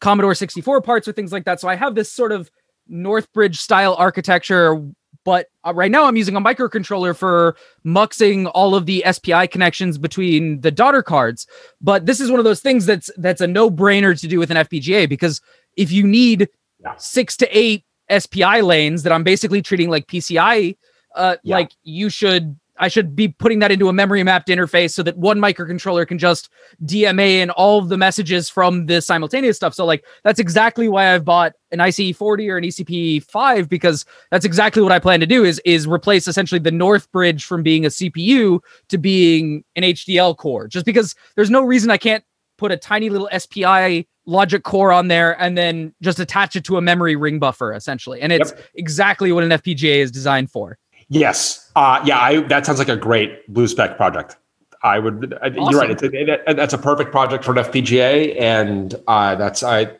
[0.00, 2.50] Commodore 64 parts or things like that, so I have this sort of
[2.90, 4.82] Northbridge style architecture
[5.24, 9.98] but uh, right now I'm using a microcontroller for muxing all of the SPI connections
[9.98, 11.46] between the daughter cards.
[11.80, 14.58] But this is one of those things that's that's a no-brainer to do with an
[14.58, 15.40] FPGA because
[15.76, 16.48] if you need
[16.80, 16.94] yeah.
[16.96, 17.84] 6 to 8
[18.18, 20.76] SPI lanes that I'm basically treating like PCI
[21.16, 21.56] uh yeah.
[21.56, 25.16] like you should I should be putting that into a memory mapped interface so that
[25.16, 26.48] one microcontroller can just
[26.84, 29.74] DMA in all of the messages from the simultaneous stuff.
[29.74, 34.04] So like that's exactly why I've bought an ICE 40 or an ECP 5 because
[34.30, 37.62] that's exactly what I plan to do is is replace essentially the north bridge from
[37.62, 40.66] being a CPU to being an HDL core.
[40.66, 42.24] Just because there's no reason I can't
[42.58, 46.76] put a tiny little SPI logic core on there and then just attach it to
[46.76, 48.20] a memory ring buffer essentially.
[48.20, 48.64] And it's yep.
[48.74, 50.78] exactly what an FPGA is designed for.
[51.14, 51.70] Yes.
[51.76, 54.36] Uh, yeah, I, that sounds like a great BlueSpec project.
[54.82, 55.32] I would.
[55.34, 55.54] Awesome.
[55.54, 55.90] You're right.
[55.90, 59.96] It's a, it, that's a perfect project for an FPGA, and uh, that's I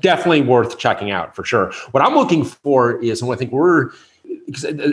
[0.00, 1.70] definitely worth checking out for sure.
[1.90, 3.90] What I'm looking for is, and I think we're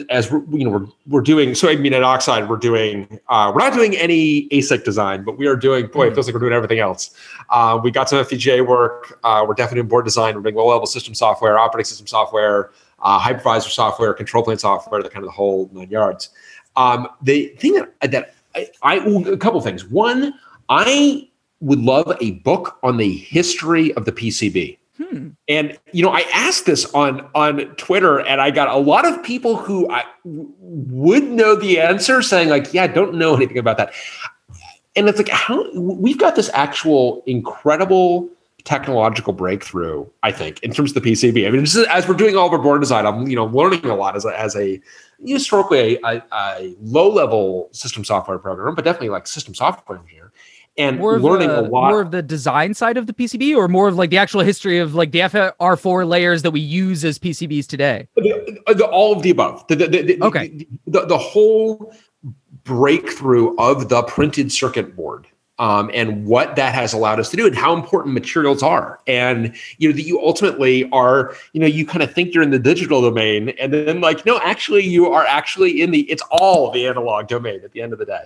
[0.10, 1.56] as we're, you know we're we're doing.
[1.56, 3.20] So I mean, at Oxide, we're doing.
[3.30, 5.88] Uh, we're not doing any ASIC design, but we are doing.
[5.88, 6.16] Boy, it mm-hmm.
[6.16, 7.12] feels like we're doing everything else.
[7.50, 9.20] Uh, we got some FPGA work.
[9.24, 10.36] Uh, we're definitely doing board design.
[10.36, 12.72] We're doing low level system software, operating system software
[13.04, 16.30] uh, hypervisor software, control plane software, the kind of the whole nine yards.
[16.76, 19.86] Um, the thing that that I, I a couple things.
[19.86, 20.34] One,
[20.70, 24.78] I would love a book on the history of the PCB.
[24.98, 25.30] Hmm.
[25.48, 29.22] And you know, I asked this on on Twitter, and I got a lot of
[29.24, 33.78] people who I would know the answer, saying like, "Yeah, I don't know anything about
[33.78, 33.94] that."
[34.96, 38.30] And it's like, how we've got this actual incredible
[38.64, 41.48] technological breakthrough, I think, in terms of the PCB.
[41.48, 43.86] I mean, just as we're doing all of our board design, I'm you know learning
[43.86, 44.82] a lot as a, as a
[45.26, 50.32] historically a, a low level system software programmer, but definitely like system software engineer.
[50.76, 53.68] And more learning the, a lot more of the design side of the PCB, or
[53.68, 57.20] more of like the actual history of like the FR4 layers that we use as
[57.20, 58.08] PCBs today.
[58.16, 59.68] The, uh, the, all of the above.
[59.68, 60.66] The, okay.
[60.88, 61.94] The, the whole
[62.64, 65.28] breakthrough of the printed circuit board
[65.64, 69.00] um, and what that has allowed us to do and how important materials are.
[69.08, 72.50] And you know that you ultimately are you know you kind of think you're in
[72.50, 76.70] the digital domain and then like no actually you are actually in the it's all
[76.72, 78.24] the analog domain at the end of the day.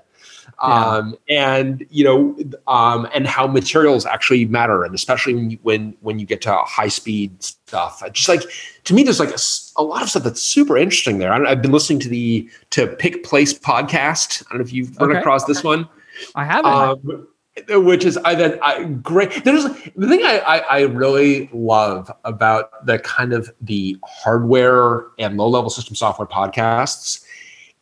[0.63, 0.95] Yeah.
[0.95, 2.35] um, and you know
[2.67, 6.55] um, and how materials actually matter and especially when you, when when you get to
[6.55, 8.01] high speed stuff.
[8.13, 8.41] Just like
[8.85, 9.39] to me there's like a,
[9.79, 11.31] a lot of stuff that's super interesting there.
[11.31, 14.41] I have been listening to the to pick place podcast.
[14.47, 15.19] I don't know if you've run okay.
[15.19, 15.87] across this one
[16.35, 16.73] I haven't.
[16.73, 17.27] Um,
[17.69, 19.43] which is I then I great.
[19.43, 25.37] There's the thing I, I, I really love about the kind of the hardware and
[25.37, 27.23] low level system software podcasts.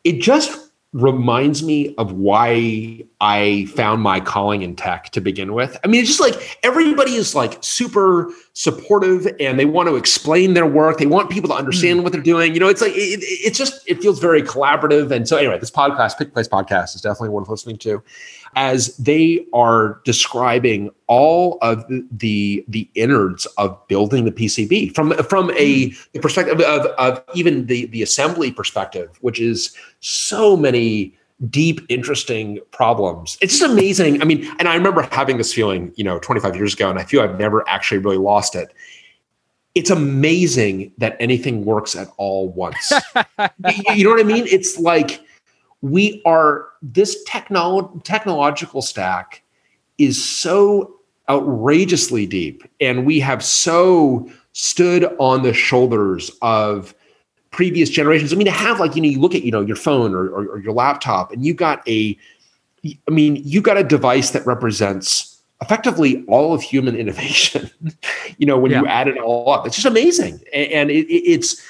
[0.04, 0.65] It just
[0.96, 5.76] reminds me of why I found my calling in tech to begin with.
[5.84, 10.54] I mean, it's just like everybody is like super supportive and they want to explain
[10.54, 10.96] their work.
[10.96, 12.02] They want people to understand mm.
[12.02, 12.54] what they're doing.
[12.54, 15.10] You know, it's like it, it's just it feels very collaborative.
[15.10, 18.02] And so anyway, this podcast, Pick Place Podcast, is definitely worth listening to
[18.56, 25.50] as they are describing all of the the innards of building the PCB from from
[25.52, 25.90] a
[26.20, 31.14] perspective of, of even the the assembly perspective, which is so many
[31.50, 33.36] deep, interesting problems.
[33.42, 34.22] It's just amazing.
[34.22, 37.04] I mean, and I remember having this feeling, you know, 25 years ago, and I
[37.04, 38.72] feel I've never actually really lost it.
[39.74, 42.90] It's amazing that anything works at all once.
[43.94, 44.46] you know what I mean?
[44.46, 45.20] It's like
[45.90, 49.42] we are this technolo- technological stack
[49.98, 50.94] is so
[51.28, 56.94] outrageously deep and we have so stood on the shoulders of
[57.50, 58.32] previous generations.
[58.32, 60.28] I mean to have like you know you look at you know your phone or,
[60.28, 62.16] or, or your laptop and you got a
[62.84, 67.70] i mean you got a device that represents effectively all of human innovation
[68.38, 68.80] you know when yeah.
[68.80, 69.66] you add it all up.
[69.66, 70.40] It's just amazing.
[70.52, 71.62] And, and it, it's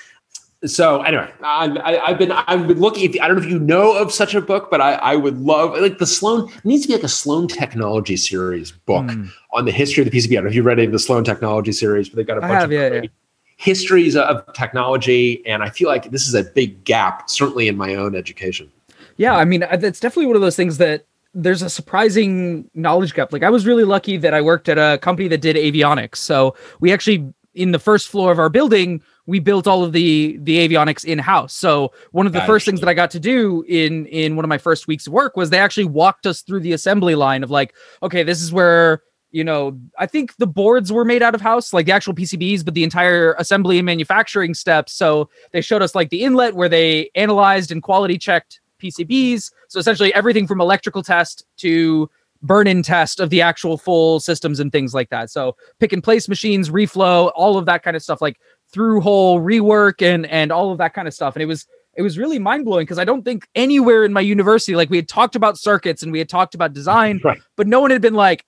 [0.70, 3.10] so anyway, I, have been I've been looking.
[3.10, 5.38] If, I don't know if you know of such a book, but I, I would
[5.38, 9.30] love like the Sloan needs to be like a Sloan Technology series book mm.
[9.52, 10.32] on the history of the PCB.
[10.32, 12.38] I don't know if you read any of the Sloan Technology series, but they've got
[12.38, 13.08] a bunch have, of yeah, yeah.
[13.56, 17.94] histories of technology, and I feel like this is a big gap, certainly in my
[17.94, 18.70] own education.
[19.16, 23.32] Yeah, I mean, it's definitely one of those things that there's a surprising knowledge gap.
[23.32, 26.54] Like I was really lucky that I worked at a company that did avionics, so
[26.80, 30.66] we actually in the first floor of our building we built all of the the
[30.66, 31.54] avionics in house.
[31.54, 34.48] So one of the first things that I got to do in in one of
[34.48, 37.50] my first weeks of work was they actually walked us through the assembly line of
[37.50, 41.42] like, okay, this is where you know, I think the boards were made out of
[41.42, 44.94] house, like the actual PCBs, but the entire assembly and manufacturing steps.
[44.94, 49.50] So they showed us like the inlet where they analyzed and quality checked PCBs.
[49.68, 52.08] So essentially everything from electrical test to
[52.40, 55.30] burn in test of the actual full systems and things like that.
[55.30, 58.38] So pick and place machines, reflow, all of that kind of stuff, like
[58.72, 61.34] through hole rework and and all of that kind of stuff.
[61.34, 64.20] And it was it was really mind blowing because I don't think anywhere in my
[64.20, 67.40] university, like we had talked about circuits and we had talked about design, right.
[67.56, 68.44] but no one had been like,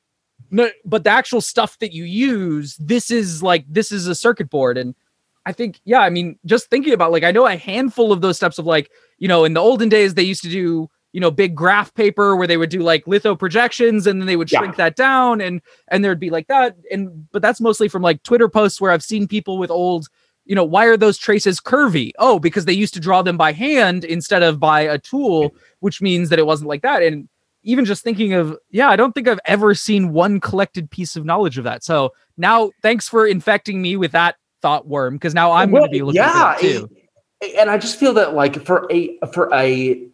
[0.51, 4.51] no, but the actual stuff that you use, this is like this is a circuit
[4.51, 4.77] board.
[4.77, 4.95] And
[5.47, 8.37] I think, yeah, I mean, just thinking about like I know a handful of those
[8.37, 11.31] steps of like, you know, in the olden days they used to do, you know,
[11.31, 14.75] big graph paper where they would do like litho projections and then they would shrink
[14.75, 14.85] yeah.
[14.85, 16.77] that down and and there'd be like that.
[16.91, 20.09] And but that's mostly from like Twitter posts where I've seen people with old
[20.45, 22.13] you know, why are those traces curvy?
[22.19, 26.01] Oh, because they used to draw them by hand instead of by a tool, which
[26.01, 27.03] means that it wasn't like that.
[27.03, 27.29] And
[27.63, 31.25] even just thinking of yeah i don't think i've ever seen one collected piece of
[31.25, 35.53] knowledge of that so now thanks for infecting me with that thought worm because now
[35.53, 36.91] i'm well, going to be looking yeah, at it too
[37.59, 40.09] and i just feel that like for a for a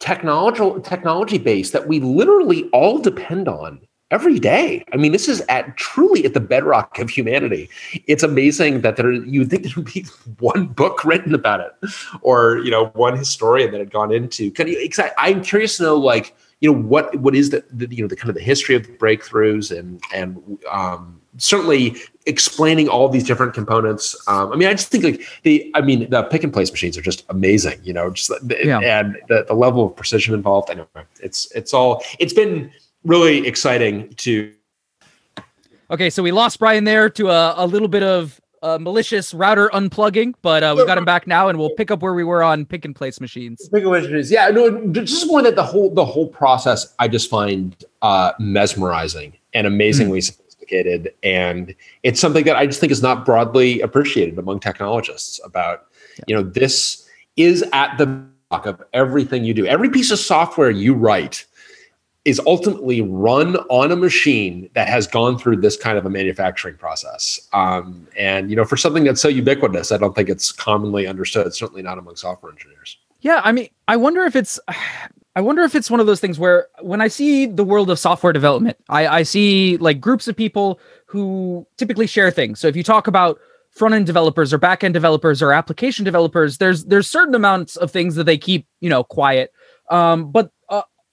[0.00, 4.84] technology technology base that we literally all depend on every day.
[4.92, 7.70] I mean, this is at truly at the bedrock of humanity.
[8.06, 10.06] It's amazing that there you think there would be
[10.38, 11.90] one book written about it,
[12.22, 14.50] or you know, one historian that had gone into.
[14.50, 14.88] Can you?
[15.18, 18.16] I'm curious to know, like, you know what what is the, the, you know the
[18.16, 23.54] kind of the history of the breakthroughs and and um, certainly explaining all these different
[23.54, 24.16] components.
[24.28, 26.96] Um, I mean, I just think like the I mean the pick and place machines
[26.98, 27.80] are just amazing.
[27.82, 28.80] You know, just the, yeah.
[28.80, 30.70] and the, the level of precision involved.
[30.70, 30.86] Anyway,
[31.22, 32.70] it's it's all it's been
[33.04, 34.52] really exciting to.
[35.90, 39.68] Okay, so we lost Brian there to a, a little bit of uh, malicious router
[39.72, 42.42] unplugging, but uh, we've got him back now, and we'll pick up where we were
[42.42, 43.68] on pick and place machines.
[43.72, 44.48] Pick and place machines, yeah.
[44.50, 49.66] No, just one that the whole the whole process I just find uh, mesmerizing and
[49.66, 50.40] amazingly mm.
[50.70, 55.40] Sophisticated, and it's something that I just think is not broadly appreciated among technologists.
[55.44, 55.86] About
[56.18, 56.24] yeah.
[56.28, 57.06] you know this
[57.36, 58.06] is at the
[58.50, 61.46] back of everything you do, every piece of software you write
[62.26, 66.76] is ultimately run on a machine that has gone through this kind of a manufacturing
[66.76, 67.48] process.
[67.54, 71.54] Um, and you know, for something that's so ubiquitous, I don't think it's commonly understood.
[71.54, 72.98] Certainly not among software engineers.
[73.22, 74.60] Yeah, I mean, I wonder if it's.
[75.36, 77.98] I wonder if it's one of those things where when I see the world of
[77.98, 82.58] software development, I, I see like groups of people who typically share things.
[82.58, 83.38] So if you talk about
[83.70, 87.90] front end developers or back end developers or application developers, there's there's certain amounts of
[87.90, 89.52] things that they keep you know quiet.
[89.88, 90.50] Um, but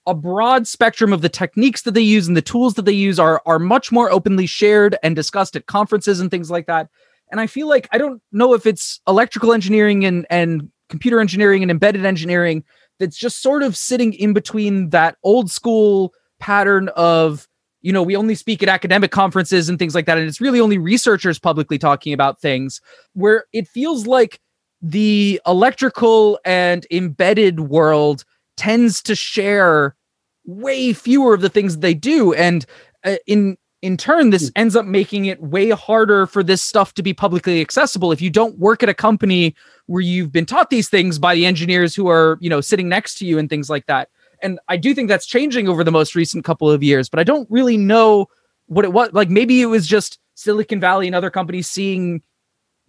[0.08, 3.20] a broad spectrum of the techniques that they use and the tools that they use
[3.20, 6.88] are are much more openly shared and discussed at conferences and things like that.
[7.30, 11.62] And I feel like I don't know if it's electrical engineering and and computer engineering
[11.62, 12.64] and embedded engineering
[12.98, 17.48] that's just sort of sitting in between that old school pattern of
[17.80, 20.60] you know we only speak at academic conferences and things like that and it's really
[20.60, 22.80] only researchers publicly talking about things
[23.14, 24.40] where it feels like
[24.80, 28.24] the electrical and embedded world
[28.56, 29.96] tends to share
[30.44, 32.32] way fewer of the things they do.
[32.34, 32.64] And
[33.04, 34.52] uh, in in turn this hmm.
[34.56, 38.12] ends up making it way harder for this stuff to be publicly accessible.
[38.12, 39.54] If you don't work at a company
[39.86, 43.18] where you've been taught these things by the engineers who are you know sitting next
[43.18, 44.08] to you and things like that.
[44.40, 47.24] And i do think that's changing over the most recent couple of years but i
[47.24, 48.28] don't really know
[48.66, 52.22] what it was like maybe it was just silicon valley and other companies seeing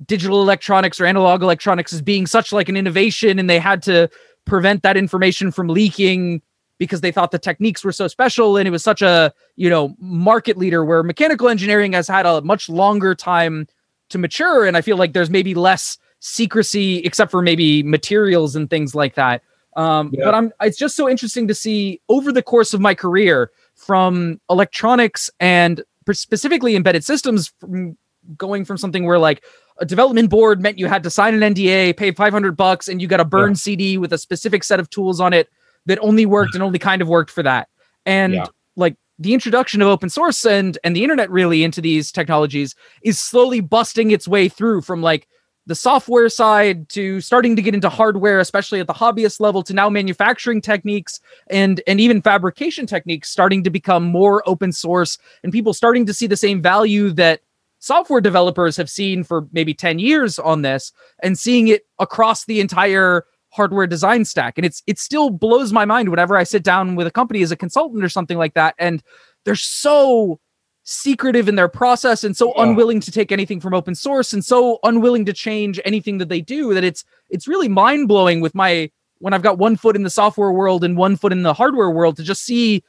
[0.05, 4.09] digital electronics or analog electronics as being such like an innovation and they had to
[4.45, 6.41] prevent that information from leaking
[6.79, 9.95] because they thought the techniques were so special and it was such a you know
[9.99, 13.67] market leader where mechanical engineering has had a much longer time
[14.09, 18.69] to mature and i feel like there's maybe less secrecy except for maybe materials and
[18.69, 19.43] things like that
[19.75, 20.25] um, yeah.
[20.25, 24.41] but i'm it's just so interesting to see over the course of my career from
[24.49, 27.95] electronics and specifically embedded systems from
[28.35, 29.43] going from something where like
[29.79, 33.07] a development board meant you had to sign an NDA, pay 500 bucks, and you
[33.07, 33.55] got a burn yeah.
[33.55, 35.49] CD with a specific set of tools on it
[35.85, 37.67] that only worked and only kind of worked for that.
[38.05, 38.45] And yeah.
[38.75, 42.73] like the introduction of open source and and the internet really into these technologies
[43.03, 45.27] is slowly busting its way through from like
[45.65, 49.73] the software side to starting to get into hardware especially at the hobbyist level to
[49.73, 51.19] now manufacturing techniques
[51.49, 56.13] and and even fabrication techniques starting to become more open source and people starting to
[56.13, 57.41] see the same value that
[57.79, 62.59] software developers have seen for maybe 10 years on this and seeing it across the
[62.59, 66.95] entire hardware design stack and it's it still blows my mind whenever i sit down
[66.95, 69.01] with a company as a consultant or something like that and
[69.43, 70.39] they're so
[70.83, 74.79] secretive in their process and so unwilling to take anything from open source and so
[74.83, 78.89] unwilling to change anything that they do that it's it's really mind-blowing with my
[79.19, 81.91] when I've got one foot in the software world and one foot in the hardware
[81.91, 82.83] world to just see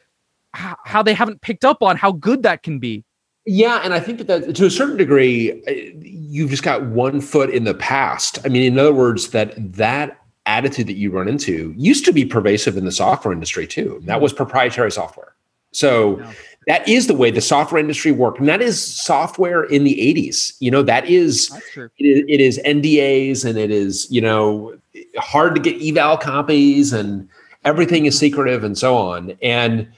[0.54, 3.04] how, how they haven't picked up on how good that can be.
[3.46, 7.20] Yeah, and I think that, that to a certain degree, uh, you've just got one
[7.20, 8.38] foot in the past.
[8.44, 12.24] I mean, in other words, that that attitude that you run into used to be
[12.24, 14.00] pervasive in the software industry too.
[14.04, 14.38] That was mm-hmm.
[14.38, 15.34] proprietary software.
[15.72, 16.32] So yeah.
[16.66, 18.40] that is the way the software industry worked.
[18.40, 20.56] And that is software in the 80s.
[20.60, 24.76] You know, that is, it is, it is NDAs and it is, you know,
[25.16, 27.28] hard to get eval copies and
[27.64, 29.36] everything is secretive and so on.
[29.42, 29.88] And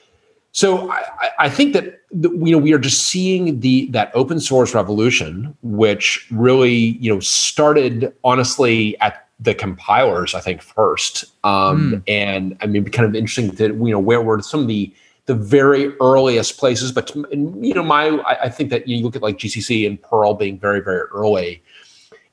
[0.53, 1.03] so I,
[1.39, 6.27] I think that you know we are just seeing the that open source revolution, which
[6.31, 12.03] really you know started honestly at the compilers, I think first, um, mm.
[12.07, 14.93] and I mean, kind of interesting that you know where were some of the
[15.27, 19.23] the very earliest places, but you know, my I, I think that you look at
[19.23, 21.63] like GCC and Perl being very very early,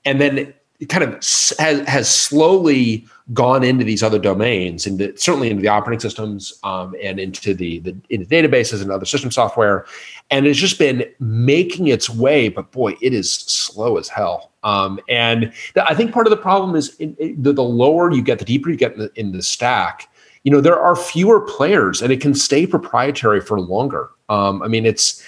[0.06, 0.54] and then
[0.88, 6.00] kind of has, has slowly gone into these other domains, and certainly into the operating
[6.00, 9.86] systems um, and into the, the into databases and other system software,
[10.32, 12.48] and it's just been making its way.
[12.48, 14.52] But boy, it is slow as hell.
[14.64, 18.22] Um, and I think part of the problem is in, in the, the, lower you
[18.22, 20.10] get, the deeper you get in the, in the, stack.
[20.44, 24.10] You know, there are fewer players, and it can stay proprietary for longer.
[24.30, 25.24] Um, I mean, it's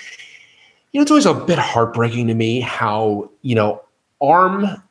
[0.92, 3.82] you know, it's always a bit heartbreaking to me how you know
[4.22, 4.82] ARM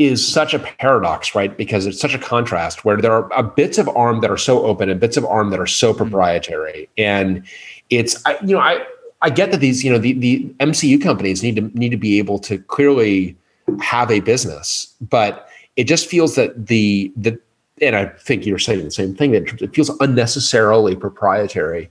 [0.00, 1.54] is such a paradox, right?
[1.58, 4.64] Because it's such a contrast where there are uh, bits of ARM that are so
[4.64, 5.98] open and bits of ARM that are so mm-hmm.
[5.98, 6.88] proprietary.
[6.96, 7.46] And
[7.90, 8.82] it's, I, you know, I,
[9.20, 12.18] I get that these, you know, the, the MCU companies need to need to be
[12.18, 13.36] able to clearly
[13.82, 15.46] have a business, but
[15.76, 17.38] it just feels that the the
[17.82, 21.90] and I think you're saying the same thing that it feels unnecessarily proprietary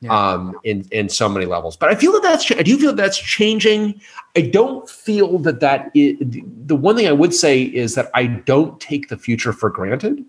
[0.00, 0.32] yeah.
[0.32, 1.76] um, in in so many levels.
[1.76, 4.00] But I feel that that's I do feel that that's changing.
[4.36, 6.16] I don't feel that that is,
[6.66, 10.24] the one thing I would say is that I don't take the future for granted,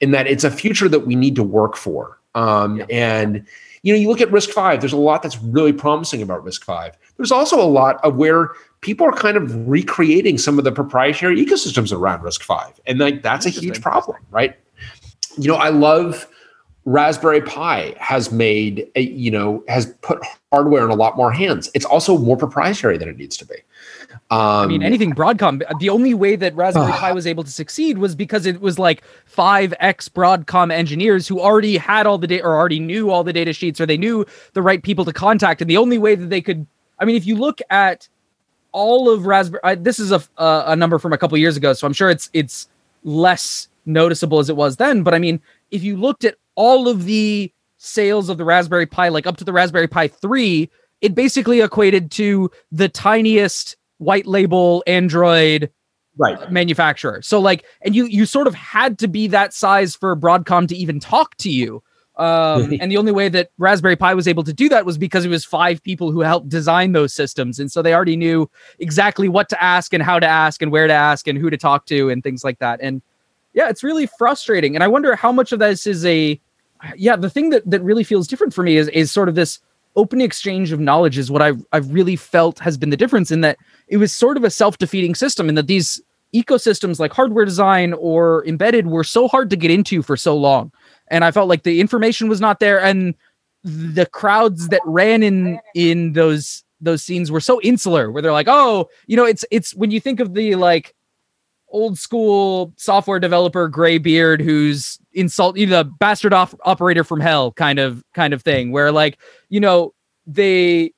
[0.00, 2.18] in that it's a future that we need to work for.
[2.34, 2.86] Um, yeah.
[2.90, 3.46] And
[3.82, 4.78] you know, you look at RISC-V.
[4.78, 6.96] There's a lot that's really promising about RISC-V.
[7.18, 11.44] There's also a lot of where people are kind of recreating some of the proprietary
[11.44, 14.56] ecosystems around RISC-V, and like that's a huge problem, right?
[15.38, 16.26] You know, I love
[16.86, 20.18] Raspberry Pi has made, a, you know, has put
[20.52, 21.70] hardware in a lot more hands.
[21.74, 23.54] It's also more proprietary than it needs to be.
[24.30, 25.62] Um, I mean, anything Broadcom.
[25.80, 28.78] The only way that Raspberry uh, Pi was able to succeed was because it was
[28.78, 33.24] like five X Broadcom engineers who already had all the data or already knew all
[33.24, 35.60] the data sheets or they knew the right people to contact.
[35.60, 36.66] And the only way that they could,
[36.98, 38.08] I mean, if you look at
[38.72, 41.72] all of Raspberry, I, this is a, a a number from a couple years ago,
[41.72, 42.68] so I'm sure it's it's
[43.04, 45.02] less noticeable as it was then.
[45.02, 49.08] But I mean, if you looked at all of the sales of the Raspberry Pi,
[49.08, 54.82] like up to the Raspberry Pi 3, it basically equated to the tiniest white label
[54.86, 55.70] Android
[56.16, 57.20] right manufacturer.
[57.22, 60.76] So like and you you sort of had to be that size for Broadcom to
[60.76, 61.82] even talk to you.
[62.16, 65.24] Um, and the only way that Raspberry Pi was able to do that was because
[65.24, 67.58] it was five people who helped design those systems.
[67.58, 68.48] And so they already knew
[68.78, 71.56] exactly what to ask and how to ask and where to ask and who to
[71.56, 72.80] talk to and things like that.
[72.80, 73.02] And
[73.52, 74.76] yeah, it's really frustrating.
[74.76, 76.40] And I wonder how much of this is a
[76.96, 79.60] yeah, the thing that that really feels different for me is is sort of this
[79.96, 83.40] open exchange of knowledge is what I've I've really felt has been the difference in
[83.42, 83.58] that
[83.88, 86.00] it was sort of a self-defeating system in that these
[86.34, 90.72] ecosystems like hardware design or embedded were so hard to get into for so long.
[91.08, 93.14] And I felt like the information was not there and
[93.62, 98.48] the crowds that ran in in those those scenes were so insular where they're like,
[98.48, 100.94] "Oh, you know, it's it's when you think of the like
[101.74, 107.20] old school software developer gray beard who's insult you know, the bastard off operator from
[107.20, 109.18] hell kind of kind of thing where like
[109.48, 109.92] you know
[110.24, 110.92] they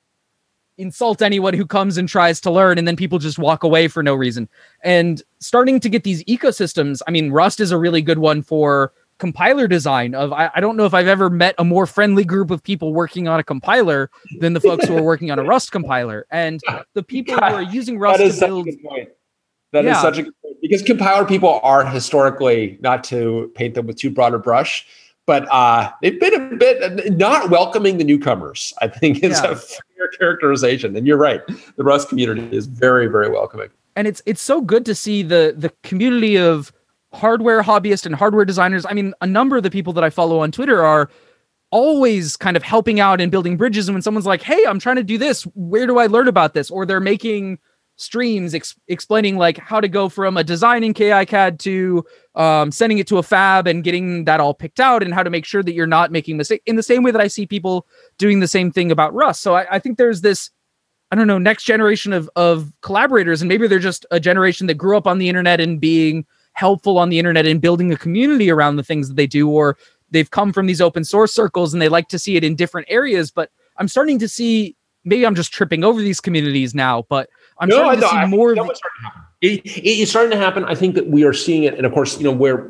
[0.77, 4.03] insult anyone who comes and tries to learn and then people just walk away for
[4.03, 4.47] no reason.
[4.83, 8.93] And starting to get these ecosystems i mean rust is a really good one for
[9.17, 12.51] compiler design of I, I don't know if i've ever met a more friendly group
[12.51, 15.71] of people working on a compiler than the folks who are working on a rust
[15.71, 16.27] compiler.
[16.29, 16.61] And
[16.93, 18.67] the people who are using rust to build
[19.71, 19.95] that yeah.
[19.95, 23.97] is such a good point because compiler people are historically not to paint them with
[23.97, 24.85] too broad a brush,
[25.25, 28.73] but uh, they've been a bit not welcoming the newcomers.
[28.81, 29.51] I think is yeah.
[29.51, 30.95] a fair characterization.
[30.95, 31.41] And you're right,
[31.75, 33.69] the Rust community is very very welcoming.
[33.95, 36.71] And it's it's so good to see the the community of
[37.13, 38.85] hardware hobbyists and hardware designers.
[38.85, 41.09] I mean, a number of the people that I follow on Twitter are
[41.71, 43.89] always kind of helping out and building bridges.
[43.89, 45.43] And when someone's like, "Hey, I'm trying to do this.
[45.55, 47.59] Where do I learn about this?" or they're making
[47.97, 52.99] streams ex- explaining like how to go from a design in KiCad to um, sending
[52.99, 55.63] it to a fab and getting that all picked out and how to make sure
[55.63, 57.87] that you're not making mistake in the same way that I see people
[58.17, 59.41] doing the same thing about Rust.
[59.41, 60.51] So I, I think there's this
[61.09, 64.75] I don't know, next generation of of collaborators, and maybe they're just a generation that
[64.75, 68.49] grew up on the internet and being helpful on the internet and building a community
[68.49, 69.77] around the things that they do, or
[70.11, 72.87] they've come from these open source circles and they like to see it in different
[72.89, 73.31] areas.
[73.31, 74.75] But I'm starting to see
[75.05, 77.29] maybe I'm just tripping over these communities now, but
[77.59, 78.69] I'm no, starting to see more of
[79.41, 80.63] it, it's starting to happen.
[80.65, 82.69] I think that we are seeing it, and of course, you know, where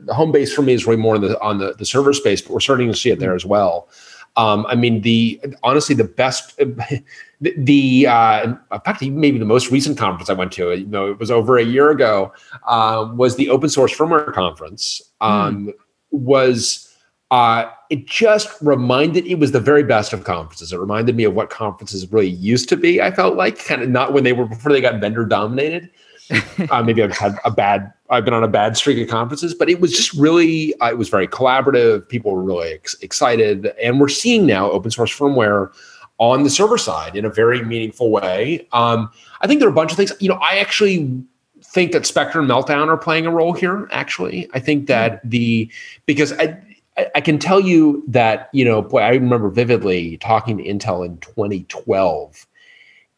[0.00, 2.40] the home base for me is really more on the on the, the server space,
[2.42, 3.88] but we're starting to see it there as well.
[4.36, 9.70] Um, I mean, the honestly, the best, the, the uh, in fact, maybe the most
[9.70, 12.32] recent conference I went to, you know, it was over a year ago,
[12.66, 15.00] uh, was the open source firmware conference.
[15.20, 15.72] Um, mm.
[16.10, 16.96] Was
[17.30, 20.72] uh, it just reminded it was the very best of conferences.
[20.72, 23.00] It reminded me of what conferences really used to be.
[23.00, 25.88] I felt like kind of not when they were before they got vendor dominated.
[26.70, 29.70] uh, maybe I've had a bad, I've been on a bad streak of conferences, but
[29.70, 32.08] it was just really, uh, it was very collaborative.
[32.08, 35.72] People were really ex- excited, and we're seeing now open source firmware
[36.18, 38.66] on the server side in a very meaningful way.
[38.72, 39.08] Um,
[39.40, 40.12] I think there are a bunch of things.
[40.18, 41.22] You know, I actually
[41.62, 43.86] think that Spectre and Meltdown are playing a role here.
[43.92, 45.70] Actually, I think that the
[46.06, 46.60] because I
[46.96, 51.18] I, can tell you that, you know, boy, I remember vividly talking to Intel in
[51.18, 52.46] 2012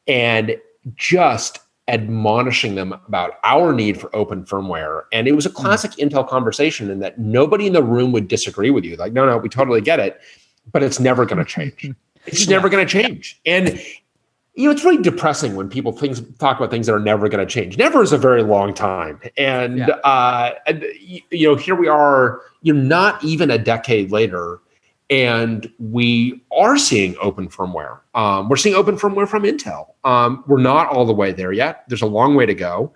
[0.07, 0.57] and
[0.95, 1.59] just
[1.89, 5.03] admonishing them about our need for open firmware.
[5.13, 5.57] And it was a hmm.
[5.57, 6.09] classic mm.
[6.09, 8.97] Intel conversation in that nobody in the room would disagree with you.
[8.97, 10.21] Like, no, no, we totally get it,
[10.73, 11.93] but it's never going to change.
[12.27, 12.57] It's yeah.
[12.57, 13.41] never going to change.
[13.47, 13.81] And
[14.57, 17.47] you know, it's really depressing when people things talk about things that are never going
[17.47, 17.77] to change.
[17.77, 19.89] Never is a very long time, and yeah.
[20.03, 20.53] uh,
[21.31, 22.41] you know, here we are.
[22.63, 24.61] You're not even a decade later,
[25.11, 28.01] and we are seeing open firmware.
[28.15, 29.89] Um, we're seeing open firmware from Intel.
[30.05, 31.85] Um, we're not all the way there yet.
[31.89, 32.95] There's a long way to go.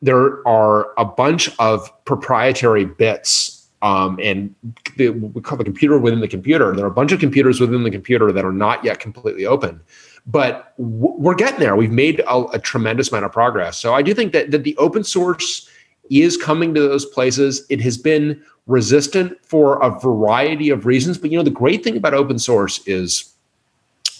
[0.00, 4.54] There are a bunch of proprietary bits um, and
[4.96, 6.74] the, we call the computer within the computer.
[6.74, 9.80] There are a bunch of computers within the computer that are not yet completely open
[10.26, 11.76] but w- we're getting there.
[11.76, 13.78] We've made a, a, tremendous amount of progress.
[13.78, 15.68] So I do think that, that the open source
[16.10, 17.64] is coming to those places.
[17.68, 21.18] It has been resistant for a variety of reasons.
[21.18, 23.32] But you know, the great thing about open source is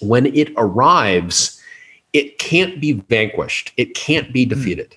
[0.00, 1.60] when it arrives,
[2.12, 3.72] it can't be vanquished.
[3.76, 4.50] It can't be hmm.
[4.50, 4.96] defeated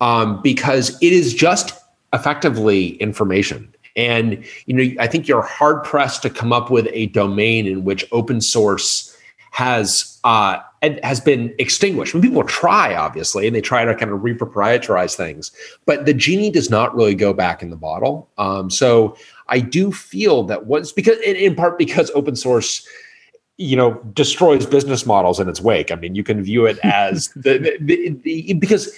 [0.00, 1.72] um, because it is just
[2.12, 3.72] effectively information.
[3.96, 7.84] And you know, I think you're hard pressed to come up with a domain in
[7.84, 9.15] which open source
[9.56, 10.58] has uh,
[11.02, 12.12] has been extinguished.
[12.12, 15.50] When people try, obviously, and they try to kind of reproprietarize things,
[15.86, 18.28] but the genie does not really go back in the bottle.
[18.36, 19.16] Um, so
[19.48, 22.86] I do feel that once because in, in part because open source
[23.58, 25.90] you know destroys business models in its wake.
[25.90, 28.94] I mean you can view it as the, the, the, because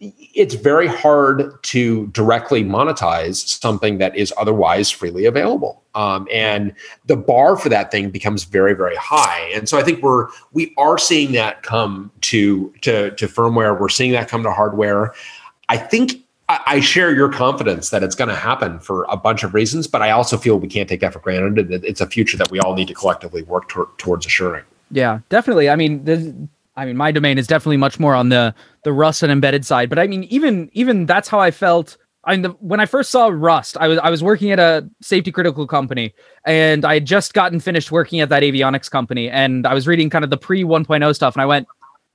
[0.00, 5.82] it's very hard to directly monetize something that is otherwise freely available.
[5.94, 6.74] Um, and
[7.06, 9.50] the bar for that thing becomes very very high.
[9.54, 13.78] And so i think we're we are seeing that come to to to firmware.
[13.78, 15.14] We're seeing that come to hardware.
[15.68, 19.52] I think I share your confidence that it's going to happen for a bunch of
[19.52, 21.84] reasons, but I also feel we can't take that for granted.
[21.84, 23.68] It's a future that we all need to collectively work
[23.98, 24.62] towards assuring.
[24.92, 25.68] Yeah, definitely.
[25.68, 26.32] I mean, this,
[26.76, 29.88] I mean, my domain is definitely much more on the the Rust and embedded side,
[29.88, 31.96] but I mean, even even that's how I felt.
[32.22, 35.32] I mean, when I first saw Rust, I was I was working at a safety
[35.32, 39.74] critical company, and I had just gotten finished working at that avionics company, and I
[39.74, 41.66] was reading kind of the pre 1.0 stuff, and I went,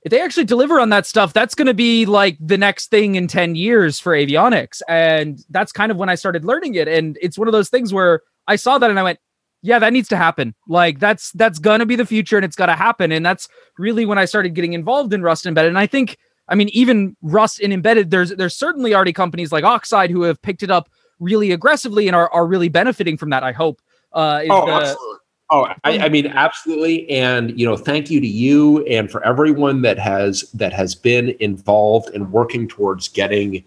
[0.04, 3.14] if they actually deliver on that stuff, that's going to be like the next thing
[3.14, 4.82] in 10 years for avionics.
[4.88, 6.88] And that's kind of when I started learning it.
[6.88, 9.20] And it's one of those things where I saw that and I went,
[9.62, 10.54] yeah, that needs to happen.
[10.66, 13.12] Like that's that's gonna be the future and it's gotta happen.
[13.12, 13.48] And that's
[13.78, 15.68] really when I started getting involved in Rust embedded.
[15.68, 16.16] And I think,
[16.48, 20.42] I mean, even Rust in embedded, there's there's certainly already companies like Oxide who have
[20.42, 20.88] picked it up
[21.20, 23.80] really aggressively and are, are really benefiting from that, I hope.
[24.12, 25.18] Uh, oh, the, absolutely.
[25.54, 29.82] Oh, I, I, mean, absolutely, and you know, thank you to you and for everyone
[29.82, 33.62] that has that has been involved in working towards getting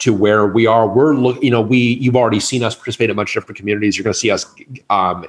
[0.00, 0.86] to where we are.
[0.86, 3.56] We're look, you know, we you've already seen us participate in a bunch of different
[3.56, 3.96] communities.
[3.96, 4.44] You're going to see us
[4.90, 5.24] um,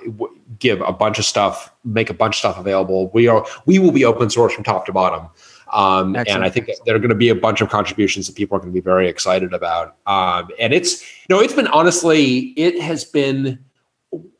[0.59, 3.09] give a bunch of stuff, make a bunch of stuff available.
[3.13, 5.29] We are we will be open source from top to bottom.
[5.71, 8.57] Um, and I think there are going to be a bunch of contributions that people
[8.57, 9.95] are going to be very excited about.
[10.05, 13.57] Um, and it's, you know, it's been honestly, it has been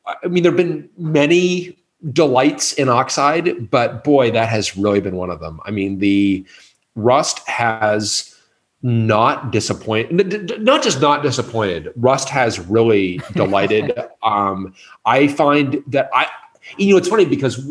[0.06, 1.78] I mean, there have been many
[2.12, 5.60] delights in Oxide, but boy, that has really been one of them.
[5.66, 6.46] I mean, the
[6.96, 8.36] Rust has
[8.82, 11.92] not disappointed, not just not disappointed.
[11.96, 13.94] Rust has really delighted.
[14.24, 14.74] um,
[15.06, 16.28] I find that I,
[16.78, 17.64] you know, it's funny because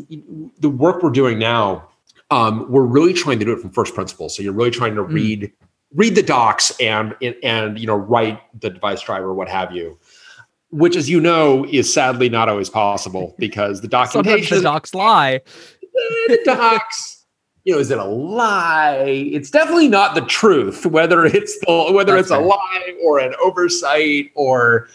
[0.60, 1.88] the work we're doing now,
[2.30, 4.36] um, we're really trying to do it from first principles.
[4.36, 5.12] So you're really trying to mm.
[5.12, 5.52] read
[5.92, 9.98] read the docs and and you know write the device driver, what have you
[10.70, 14.46] which, as you know, is sadly not always possible because the documentation.
[14.46, 15.40] Sometimes the docs lie.
[16.28, 17.26] the docs.
[17.64, 19.04] you know, is it a lie?
[19.32, 22.40] It's definitely not the truth, whether it's the, whether That's it's fair.
[22.40, 24.88] a lie or an oversight or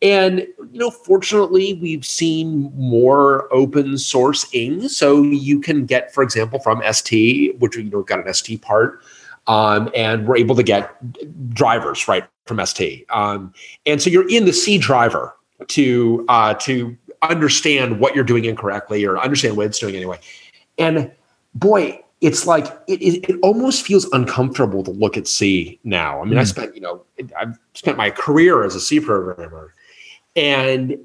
[0.00, 6.60] and you know, fortunately, we've seen more open sourcing, so you can get, for example,
[6.60, 9.00] from ST, which you know got an ST part,
[9.48, 10.94] um, and we're able to get
[11.52, 13.52] drivers right from ST, um,
[13.86, 15.34] and so you're in the C driver
[15.68, 20.18] to uh, to understand what you're doing incorrectly or understand what it's doing anyway,
[20.78, 21.10] and
[21.54, 26.20] boy, it's like it, it, it, almost feels uncomfortable to look at C now.
[26.20, 26.38] I mean, mm.
[26.38, 26.46] I hmm.
[26.46, 27.04] spent you know
[27.38, 29.74] I've spent my career as a C programmer,
[30.34, 30.96] and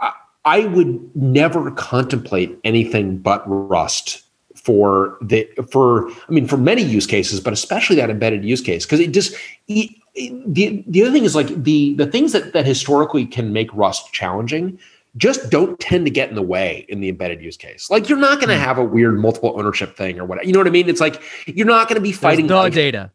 [0.00, 0.12] I,
[0.44, 7.06] I would never contemplate anything but Rust for the for I mean for many use
[7.06, 9.36] cases, but especially that embedded use case because it just
[9.68, 13.72] it, the the other thing is like the the things that that historically can make
[13.74, 14.78] Rust challenging
[15.16, 17.88] just don't tend to get in the way in the embedded use case.
[17.88, 18.64] Like you're not going to hmm.
[18.64, 20.46] have a weird multiple ownership thing or whatever.
[20.46, 20.88] You know what I mean?
[20.88, 23.10] It's like you're not going to be fighting no data.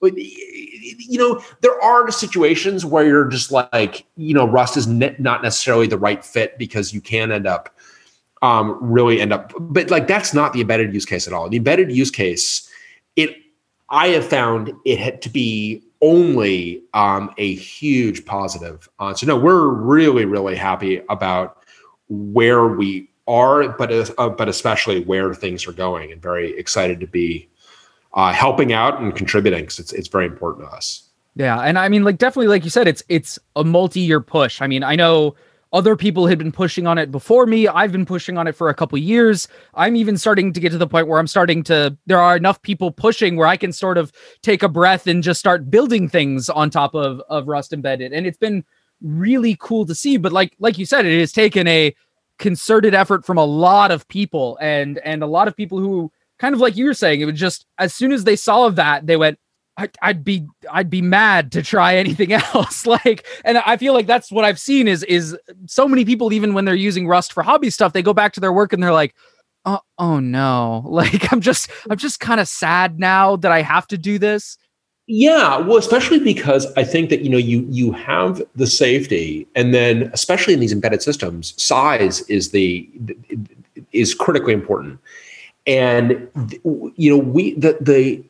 [0.00, 5.16] But you know, there are situations where you're just like, you know, Rust is ne-
[5.18, 7.74] not necessarily the right fit because you can end up
[8.42, 11.48] um, really end up, but like that's not the embedded use case at all.
[11.48, 12.68] The embedded use case,
[13.16, 13.36] it
[13.90, 18.88] I have found it had to be only um, a huge positive.
[18.98, 21.64] Uh, so no, we're really really happy about
[22.08, 27.06] where we are, but uh, but especially where things are going, and very excited to
[27.06, 27.48] be
[28.14, 31.08] uh, helping out and contributing because it's it's very important to us.
[31.36, 34.60] Yeah, and I mean, like definitely, like you said, it's it's a multi-year push.
[34.60, 35.36] I mean, I know
[35.72, 37.68] other people had been pushing on it before me.
[37.68, 39.46] I've been pushing on it for a couple years.
[39.74, 41.96] I'm even starting to get to the point where I'm starting to.
[42.06, 44.12] There are enough people pushing where I can sort of
[44.42, 48.26] take a breath and just start building things on top of of Rust embedded, and
[48.26, 48.64] it's been
[49.00, 50.16] really cool to see.
[50.16, 51.94] But like like you said, it has taken a
[52.38, 56.10] concerted effort from a lot of people, and and a lot of people who
[56.40, 59.06] kind of like you were saying, it was just as soon as they saw that,
[59.06, 59.38] they went,
[60.02, 62.86] I'd be I'd be mad to try anything else.
[62.86, 66.54] like, and I feel like that's what I've seen is is so many people even
[66.54, 68.92] when they're using Rust for hobby stuff, they go back to their work and they're
[68.92, 69.14] like,
[69.64, 73.86] oh, oh no, like I'm just I'm just kind of sad now that I have
[73.88, 74.56] to do this.
[75.12, 79.74] Yeah, well, especially because I think that you know you you have the safety, and
[79.74, 82.88] then especially in these embedded systems, size is the
[83.92, 85.00] is critically important
[85.66, 86.28] and
[86.96, 88.22] you know we the the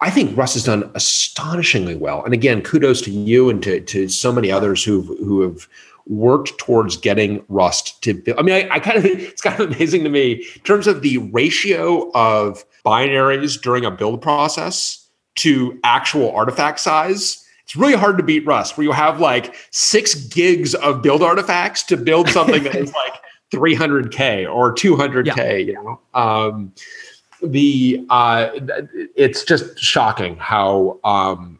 [0.00, 2.24] I think Rust has done astonishingly well.
[2.24, 5.68] And again, kudos to you and to to so many others who've who have
[6.06, 8.38] worked towards getting Rust to build.
[8.38, 11.02] I mean, I, I, kind of it's kind of amazing to me in terms of
[11.02, 17.42] the ratio of binaries during a build process to actual artifact size.
[17.64, 21.82] It's really hard to beat Rust, where you have like six gigs of build artifacts
[21.84, 23.20] to build something that is like
[23.52, 25.54] 300k or 200k yeah.
[25.54, 26.72] you know um,
[27.42, 28.50] the uh,
[29.14, 31.58] it's just shocking how um,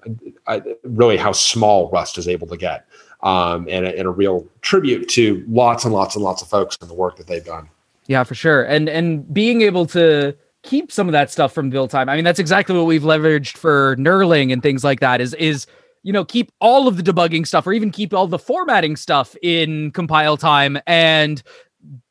[0.85, 2.87] really how small rust is able to get
[3.23, 6.77] um, and, a, and a real tribute to lots and lots and lots of folks
[6.81, 7.69] and the work that they've done.
[8.07, 8.65] Yeah for sure.
[8.65, 12.25] And and being able to keep some of that stuff from build time i mean
[12.25, 15.67] that's exactly what we've leveraged for knurling and things like that is is
[16.03, 19.37] you know keep all of the debugging stuff or even keep all the formatting stuff
[19.43, 21.43] in compile time and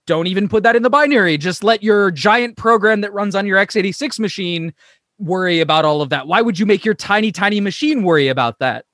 [0.05, 1.37] don't even put that in the binary.
[1.37, 4.73] Just let your giant program that runs on your x86 machine
[5.17, 6.27] worry about all of that.
[6.27, 8.85] Why would you make your tiny, tiny machine worry about that?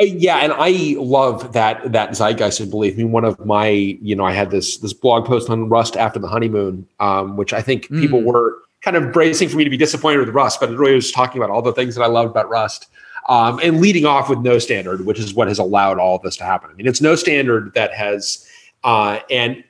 [0.00, 2.60] Uh, yeah, and I love that that zeitgeist.
[2.60, 5.68] And believe me, one of my, you know, I had this this blog post on
[5.68, 8.00] Rust after the honeymoon, um, which I think mm.
[8.00, 10.94] people were kind of bracing for me to be disappointed with Rust, but it really
[10.94, 12.86] was talking about all the things that I loved about Rust.
[13.28, 16.36] Um, and leading off with no standard, which is what has allowed all of this
[16.36, 16.70] to happen.
[16.70, 18.48] I mean, it's no standard that has,
[18.84, 19.62] uh, and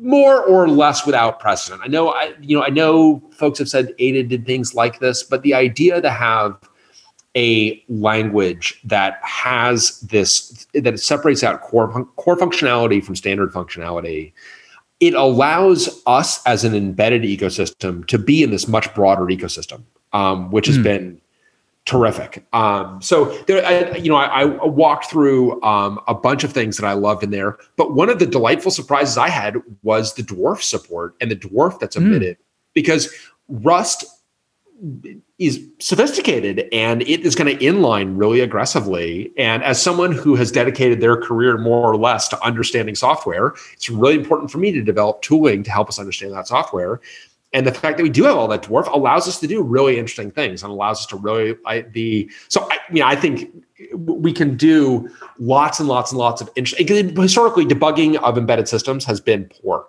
[0.00, 1.82] more or less without precedent.
[1.84, 5.22] I know, I you know, I know folks have said Ada did things like this,
[5.22, 6.56] but the idea to have
[7.36, 14.32] a language that has this that separates out core core functionality from standard functionality
[15.00, 19.82] it allows us as an embedded ecosystem to be in this much broader ecosystem
[20.14, 20.82] um, which has mm.
[20.82, 21.20] been
[21.88, 22.46] terrific.
[22.52, 26.76] Um, so there, I, you know, I, I walked through um, a bunch of things
[26.76, 30.22] that I loved in there, but one of the delightful surprises I had was the
[30.22, 32.42] dwarf support and the dwarf that's emitted mm.
[32.74, 33.10] because
[33.48, 34.04] Rust
[35.38, 39.32] is sophisticated and it is going to inline really aggressively.
[39.38, 43.88] And as someone who has dedicated their career more or less to understanding software, it's
[43.88, 47.00] really important for me to develop tooling to help us understand that software
[47.52, 49.98] and the fact that we do have all that dwarf allows us to do really
[49.98, 53.50] interesting things and allows us to really I, be so I mean I think
[53.94, 59.04] we can do lots and lots and lots of interesting historically debugging of embedded systems
[59.04, 59.86] has been poor.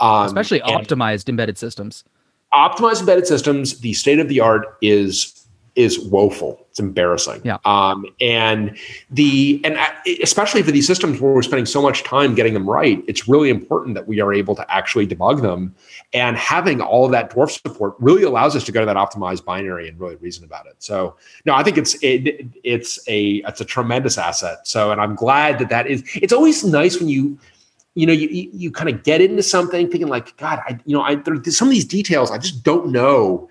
[0.00, 2.04] Um, especially optimized embedded systems.
[2.52, 5.39] Optimized embedded systems, the state of the art is
[5.82, 6.66] is woeful.
[6.70, 7.40] It's embarrassing.
[7.44, 7.58] Yeah.
[7.64, 8.76] Um, and
[9.10, 9.78] the and
[10.22, 13.50] especially for these systems where we're spending so much time getting them right, it's really
[13.50, 15.74] important that we are able to actually debug them.
[16.12, 19.44] And having all of that dwarf support really allows us to go to that optimized
[19.44, 20.76] binary and really reason about it.
[20.78, 24.66] So no, I think it's it, it's a it's a tremendous asset.
[24.66, 26.04] So and I'm glad that that is.
[26.14, 27.38] It's always nice when you
[27.94, 30.96] you know, you, you, you kind of get into something thinking like, God, I, you
[30.96, 33.48] know, I, there's some of these details I just don't know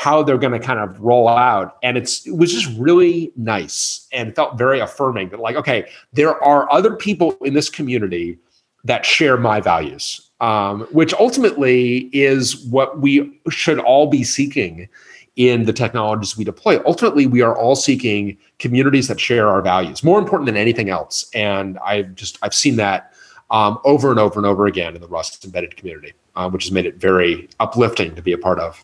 [0.00, 1.76] how they're going to kind of roll out.
[1.82, 6.42] And it's, it was just really nice and felt very affirming that like, okay, there
[6.42, 8.38] are other people in this community
[8.84, 14.88] that share my values, um, which ultimately is what we should all be seeking
[15.36, 16.82] in the technologies we deploy.
[16.86, 21.28] Ultimately, we are all seeking communities that share our values, more important than anything else.
[21.34, 23.12] And I've just I've seen that
[23.50, 26.72] um, over and over and over again in the Rust embedded community, uh, which has
[26.72, 28.82] made it very uplifting to be a part of.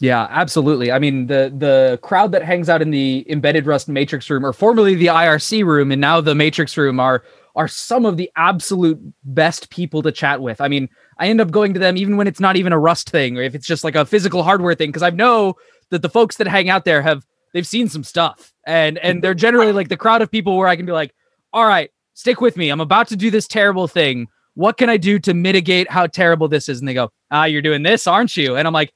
[0.00, 0.92] Yeah, absolutely.
[0.92, 4.52] I mean, the the crowd that hangs out in the embedded Rust Matrix room, or
[4.52, 7.24] formerly the IRC room, and now the Matrix room, are
[7.56, 10.60] are some of the absolute best people to chat with.
[10.60, 10.88] I mean,
[11.18, 13.42] I end up going to them even when it's not even a Rust thing, or
[13.42, 15.54] if it's just like a physical hardware thing, because I know
[15.90, 19.34] that the folks that hang out there have they've seen some stuff, and and they're
[19.34, 21.12] generally like the crowd of people where I can be like,
[21.52, 22.70] all right, stick with me.
[22.70, 24.28] I'm about to do this terrible thing.
[24.54, 26.78] What can I do to mitigate how terrible this is?
[26.78, 28.56] And they go, ah, you're doing this, aren't you?
[28.56, 28.92] And I'm like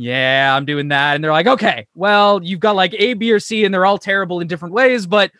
[0.00, 1.14] yeah, I'm doing that.
[1.14, 3.98] And they're like, okay, well, you've got like A, B, or C, and they're all
[3.98, 5.30] terrible in different ways, but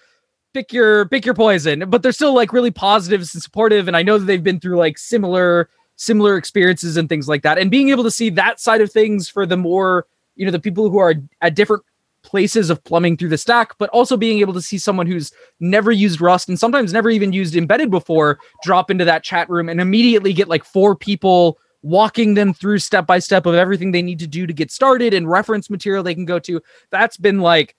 [0.53, 1.89] pick your pick your poison.
[1.89, 3.89] But they're still like really positive and supportive.
[3.89, 7.57] And I know that they've been through like similar similar experiences and things like that.
[7.57, 10.07] And being able to see that side of things for the more,
[10.37, 11.83] you know, the people who are at different
[12.23, 15.91] places of plumbing through the stack, but also being able to see someone who's never
[15.91, 19.81] used Rust and sometimes never even used embedded before drop into that chat room and
[19.81, 24.19] immediately get like four people walking them through step by step of everything they need
[24.19, 26.61] to do to get started and reference material they can go to.
[26.91, 27.75] That's been like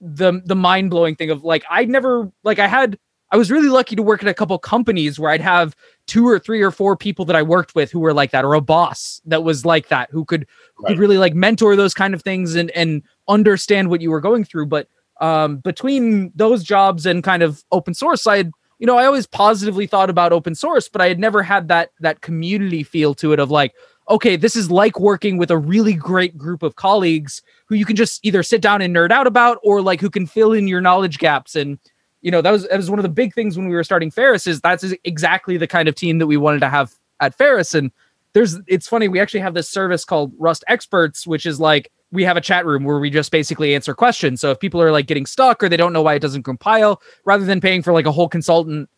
[0.00, 2.98] the the mind blowing thing of like I never like I had
[3.30, 5.76] I was really lucky to work at a couple companies where I'd have
[6.06, 8.54] two or three or four people that I worked with who were like that, or
[8.54, 10.46] a boss that was like that, who could
[10.76, 10.90] who right.
[10.90, 14.44] could really like mentor those kind of things and and understand what you were going
[14.44, 14.66] through.
[14.66, 14.88] But
[15.20, 19.86] um, between those jobs and kind of open source side, you know, I always positively
[19.86, 23.40] thought about open source, but I had never had that that community feel to it
[23.40, 23.74] of like,
[24.08, 27.96] okay, this is like working with a really great group of colleagues who you can
[27.96, 30.80] just either sit down and nerd out about or like who can fill in your
[30.80, 31.56] knowledge gaps.
[31.56, 31.78] And
[32.20, 34.10] you know that was that was one of the big things when we were starting
[34.10, 37.74] Ferrous is that's exactly the kind of team that we wanted to have at Ferrous.
[37.74, 37.90] And
[38.32, 42.24] there's it's funny we actually have this service called Rust Experts which is like we
[42.24, 44.40] have a chat room where we just basically answer questions.
[44.40, 47.02] So if people are like getting stuck or they don't know why it doesn't compile,
[47.24, 48.88] rather than paying for like a whole consultant,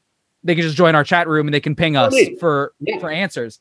[0.44, 2.98] they can just join our chat room and they can ping us for yeah.
[2.98, 3.60] for answers.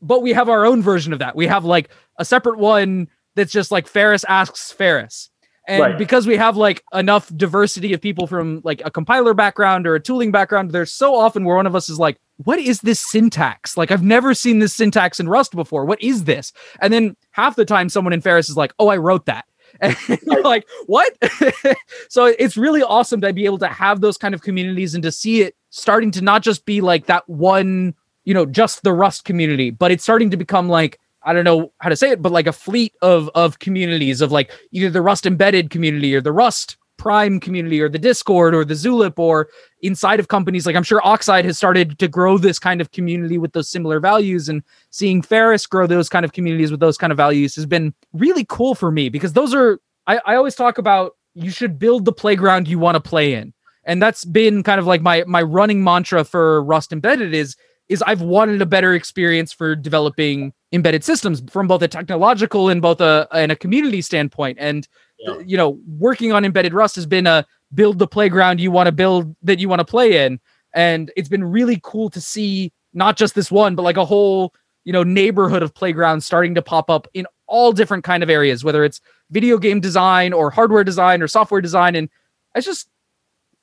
[0.00, 1.36] But we have our own version of that.
[1.36, 5.30] We have like a separate one that's just like Ferrous asks Ferrous.
[5.68, 5.98] And right.
[5.98, 10.00] because we have like enough diversity of people from like a compiler background or a
[10.00, 13.76] tooling background, there's so often where one of us is like, what is this syntax?
[13.76, 15.84] Like, I've never seen this syntax in Rust before.
[15.84, 16.54] What is this?
[16.80, 19.44] And then half the time, someone in Ferrous is like, oh, I wrote that.
[19.82, 21.14] And you're like, what?
[22.08, 25.12] so it's really awesome to be able to have those kind of communities and to
[25.12, 27.94] see it starting to not just be like that one,
[28.24, 30.98] you know, just the Rust community, but it's starting to become like,
[31.28, 34.32] I don't know how to say it, but like a fleet of of communities of
[34.32, 38.64] like either the Rust embedded community or the Rust Prime community or the Discord or
[38.64, 39.50] the Zulip or
[39.82, 40.64] inside of companies.
[40.64, 44.00] Like I'm sure Oxide has started to grow this kind of community with those similar
[44.00, 47.66] values and seeing Ferrous grow those kind of communities with those kind of values has
[47.66, 51.78] been really cool for me because those are, I, I always talk about you should
[51.78, 53.52] build the playground you want to play in.
[53.84, 57.54] And that's been kind of like my my running mantra for Rust Embedded is
[57.88, 62.82] is I've wanted a better experience for developing embedded systems from both a technological and
[62.82, 64.58] both a and a community standpoint.
[64.60, 64.86] And
[65.18, 65.38] yeah.
[65.44, 68.92] you know, working on embedded Rust has been a build the playground you want to
[68.92, 70.40] build that you want to play in.
[70.74, 74.54] And it's been really cool to see not just this one, but like a whole,
[74.84, 78.64] you know, neighborhood of playgrounds starting to pop up in all different kind of areas,
[78.64, 81.94] whether it's video game design or hardware design or software design.
[81.94, 82.08] And
[82.54, 82.88] it's just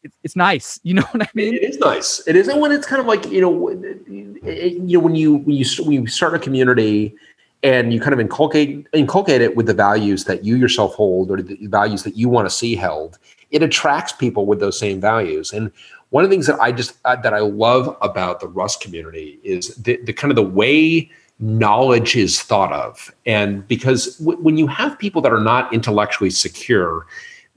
[0.06, 0.80] it's, it's nice.
[0.86, 1.56] You know what I mean?
[1.56, 2.22] It is nice.
[2.28, 3.70] It is, and when it's kind of like you know,
[4.08, 7.16] you know, when you when you when you start a community
[7.64, 11.42] and you kind of inculcate inculcate it with the values that you yourself hold or
[11.42, 13.18] the values that you want to see held
[13.52, 15.72] it attracts people with those same values and
[16.12, 19.40] one of the things that i just uh, that i love about the rust community
[19.44, 24.58] is the, the kind of the way knowledge is thought of and because w- when
[24.58, 27.08] you have people that are not intellectually secure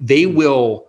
[0.01, 0.88] they will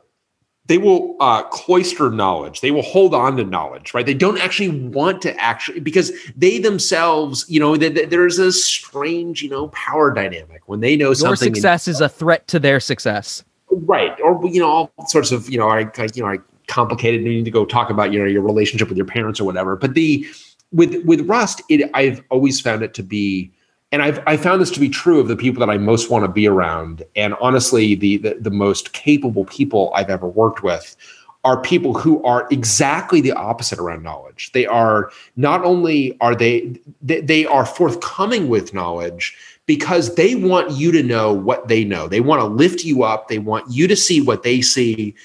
[0.70, 2.62] they will uh, cloister knowledge.
[2.62, 4.06] They will hold on to knowledge, right?
[4.06, 8.52] They don't actually want to actually because they themselves, you know, they, they, there's a
[8.52, 11.56] strange, you know, power dynamic when they know Your something.
[11.56, 13.44] success is a threat to their success.
[13.72, 14.16] right?
[14.22, 17.46] Or you know, all sorts of, you know, I, I you know, I complicated needing
[17.46, 19.76] to go talk about you know your relationship with your parents or whatever.
[19.76, 20.28] But the
[20.72, 23.52] with with Rust, it I've always found it to be
[23.92, 26.24] and I've I found this to be true of the people that I most want
[26.24, 27.04] to be around.
[27.16, 30.96] And honestly, the, the the most capable people I've ever worked with
[31.44, 34.52] are people who are exactly the opposite around knowledge.
[34.54, 39.36] They are not only are they they, they are forthcoming with knowledge
[39.66, 42.08] because they want you to know what they know.
[42.08, 43.28] They want to lift you up.
[43.28, 45.16] They want you to see what they see.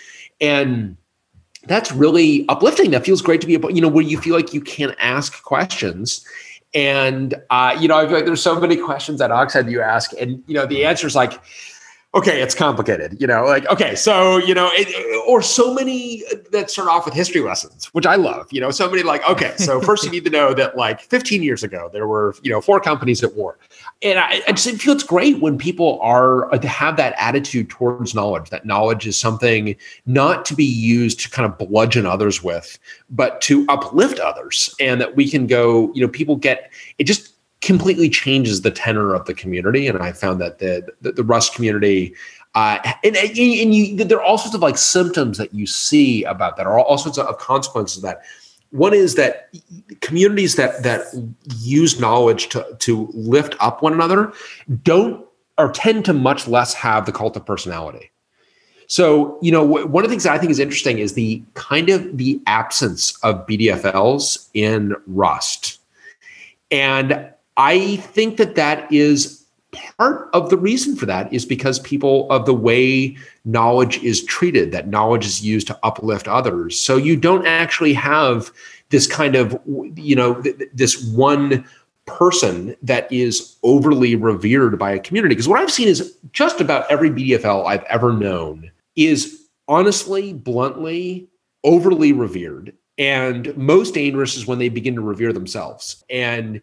[0.40, 0.96] And
[1.66, 2.90] that's really uplifting.
[2.90, 6.26] That feels great to be you know, where you feel like you can ask questions
[6.74, 10.12] and uh, you know, I feel like there's so many questions at Oxide you ask,
[10.20, 11.40] and you know, the answer is like,
[12.14, 13.20] okay, it's complicated.
[13.20, 17.14] You know, like okay, so you know, it, or so many that start off with
[17.14, 18.52] history lessons, which I love.
[18.52, 21.42] You know, so many like okay, so first you need to know that like 15
[21.42, 23.58] years ago there were you know four companies at war,
[24.02, 27.70] and I, I just feel it's great when people are uh, to have that attitude
[27.70, 28.50] towards knowledge.
[28.50, 32.78] That knowledge is something not to be used to kind of bludgeon others with,
[33.10, 35.92] but to uplift others, and that we can go.
[35.94, 37.33] You know, people get it just
[37.64, 39.88] completely changes the tenor of the community.
[39.88, 42.14] And I found that the the, the Rust community.
[42.54, 46.56] Uh, and, and you, there are all sorts of like symptoms that you see about
[46.56, 48.22] that, or all sorts of consequences of that
[48.74, 49.50] one is that
[50.00, 51.02] communities that that
[51.60, 54.32] use knowledge to to lift up one another
[54.82, 55.24] don't
[55.58, 58.10] or tend to much less have the cult of personality
[58.88, 62.18] so you know one of the things i think is interesting is the kind of
[62.18, 65.78] the absence of bdfls in rust
[66.72, 69.44] and i think that that is
[69.96, 74.72] part of the reason for that is because people of the way knowledge is treated
[74.72, 76.80] that knowledge is used to uplift others.
[76.80, 78.50] So you don't actually have
[78.90, 79.58] this kind of
[79.96, 81.64] you know th- this one
[82.06, 85.34] person that is overly revered by a community.
[85.34, 91.26] Because what i've seen is just about every bdfl i've ever known is honestly bluntly
[91.64, 96.04] overly revered and most dangerous is when they begin to revere themselves.
[96.08, 96.60] And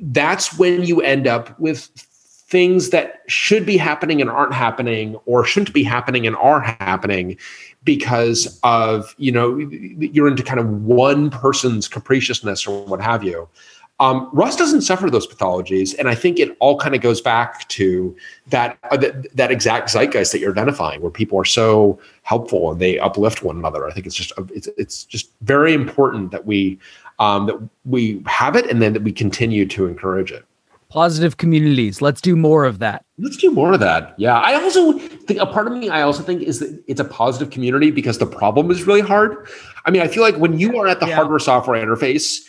[0.00, 1.90] that's when you end up with
[2.48, 7.36] things that should be happening and aren't happening or shouldn't be happening and are happening
[7.82, 13.48] because of you know you're into kind of one person's capriciousness or what have you
[13.98, 17.66] um, Rust doesn't suffer those pathologies, and I think it all kind of goes back
[17.68, 18.14] to
[18.48, 22.78] that, uh, that that exact zeitgeist that you're identifying, where people are so helpful and
[22.78, 23.86] they uplift one another.
[23.86, 26.78] I think it's just it's it's just very important that we
[27.18, 30.44] um, that we have it, and then that we continue to encourage it
[30.88, 32.00] positive communities.
[32.00, 33.04] Let's do more of that.
[33.18, 34.14] Let's do more of that.
[34.18, 34.38] Yeah.
[34.38, 37.50] I also think a part of me, I also think is that it's a positive
[37.50, 39.48] community because the problem is really hard.
[39.84, 41.16] I mean, I feel like when you are at the yeah.
[41.16, 42.46] hardware software interface,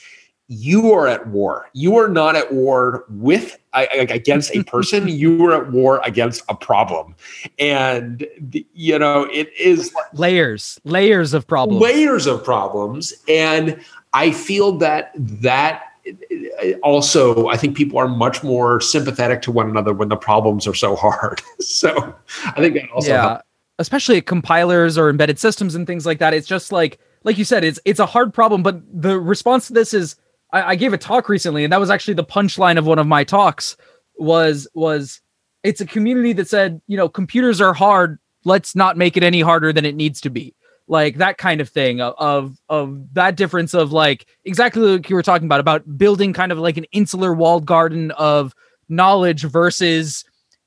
[0.50, 1.70] you are at war.
[1.74, 5.08] You are not at war with against a person.
[5.10, 7.16] you are at war against a problem,
[7.60, 8.26] and
[8.74, 13.84] you know it is layers, layers of problems, layers of problems, and
[14.14, 19.70] I feel that that uh, also i think people are much more sympathetic to one
[19.70, 21.42] another when the problems are so hard.
[21.60, 23.22] So i think that also yeah.
[23.30, 23.44] helps.
[23.80, 26.34] especially compilers or embedded systems and things like that.
[26.34, 29.74] It's just like like you said it's it's a hard problem but the response to
[29.74, 30.16] this is
[30.54, 33.08] I, I gave a talk recently and that was actually the punchline of one of
[33.08, 33.76] my talks
[34.18, 35.22] was was
[35.64, 38.20] it's a community that said you know computers are hard.
[38.46, 40.56] Let's not make it any harder than it needs to be
[40.88, 45.24] like that kind of thing of, of that difference of like exactly like you were
[45.24, 48.54] talking about about building kind of like an insular walled garden of
[48.90, 50.24] knowledge versus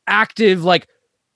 [0.07, 0.87] active like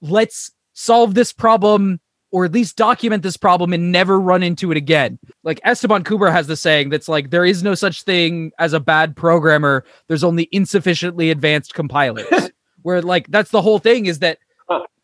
[0.01, 4.77] let's solve this problem or at least document this problem and never run into it
[4.77, 5.21] again.
[5.45, 8.81] Like Esteban Kuber has the saying that's like there is no such thing as a
[8.81, 9.85] bad programmer.
[10.09, 12.27] There's only insufficiently advanced compilers.
[12.83, 14.39] Where like that's the whole thing is that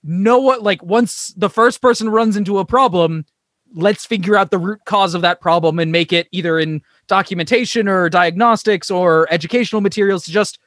[0.03, 3.25] no one like once the first person runs into a problem,
[3.75, 7.89] let's figure out the root cause of that problem and make it either in documentation
[7.89, 10.59] or diagnostics or educational materials to just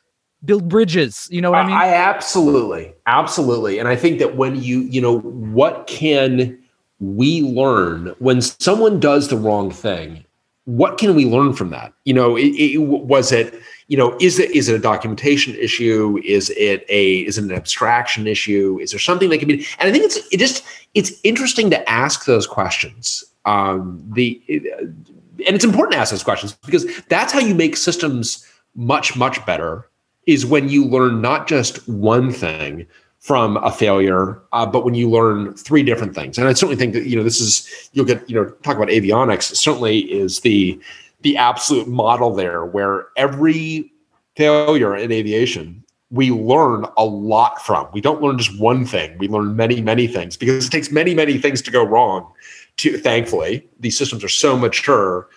[0.45, 1.75] build bridges you know what i mean?
[1.75, 3.79] I absolutely absolutely.
[3.79, 6.59] And i think that when you you know what can
[6.99, 10.23] we learn when someone does the wrong thing?
[10.65, 11.93] What can we learn from that?
[12.05, 13.53] You know it, it, was it
[13.87, 16.19] you know is it is it a documentation issue?
[16.23, 18.79] Is it a is it an abstraction issue?
[18.81, 21.89] Is there something that can be and i think it's it just it's interesting to
[21.89, 27.39] ask those questions um the and it's important to ask those questions because that's how
[27.39, 29.89] you make systems much much better
[30.25, 32.85] is when you learn not just one thing
[33.23, 34.41] from a failure.
[34.51, 37.23] Uh, but when you learn three different things, and I certainly think that you know
[37.23, 40.79] this is you'll get you know talk about avionics certainly is the
[41.21, 43.91] the absolute model there where every
[44.35, 45.82] failure in aviation
[46.13, 47.87] we learn a lot from.
[47.91, 49.17] We don't learn just one thing.
[49.17, 52.31] We learn many, many things because it takes many, many things to go wrong.
[52.77, 55.27] To thankfully, these systems are so mature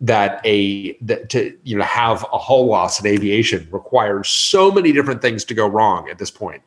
[0.00, 4.92] that a that to you know have a hull loss in aviation requires so many
[4.92, 6.62] different things to go wrong at this point.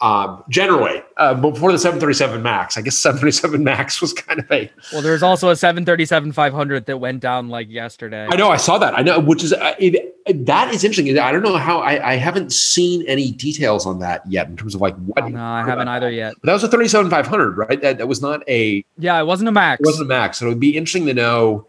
[0.00, 4.70] Um, generally, uh, before the 737 Max, I guess 737 Max was kind of a.
[4.92, 8.26] Well, there's also a 737 500 that went down like yesterday.
[8.30, 8.98] I know, I saw that.
[8.98, 10.16] I know, which is uh, it,
[10.46, 11.18] that is interesting.
[11.18, 14.74] I don't know how I, I haven't seen any details on that yet in terms
[14.74, 15.30] of like what.
[15.30, 16.34] No, I haven't either yet.
[16.40, 17.80] But that was a 37 500, right?
[17.80, 18.84] That, that was not a.
[18.98, 19.80] Yeah, it wasn't a Max.
[19.80, 20.38] It wasn't a Max.
[20.38, 21.66] So it would be interesting to know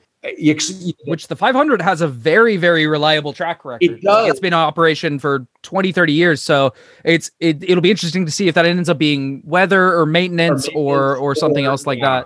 [1.05, 4.30] which the 500 has a very very reliable track record it does.
[4.30, 8.32] it's been in operation for 20 30 years so it's it, it'll be interesting to
[8.32, 11.99] see if that ends up being weather or maintenance or or, or something else like
[11.99, 12.24] yeah.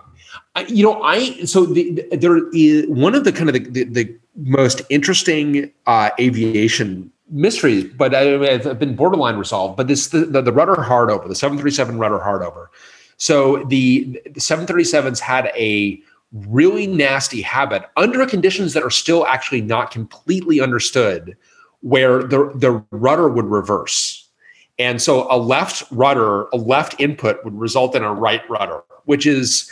[0.56, 3.84] that you know i so the, there is one of the kind of the, the,
[3.86, 8.24] the most interesting uh, aviation mysteries but I,
[8.58, 12.20] have been borderline resolved but this the, the, the rudder hard over the 737 rudder
[12.20, 12.70] hard over
[13.18, 16.02] so the, the 737s had a
[16.36, 21.38] really nasty habit under conditions that are still actually not completely understood
[21.80, 24.30] where the, the rudder would reverse.
[24.78, 29.26] And so a left rudder, a left input would result in a right rudder, which
[29.26, 29.72] is,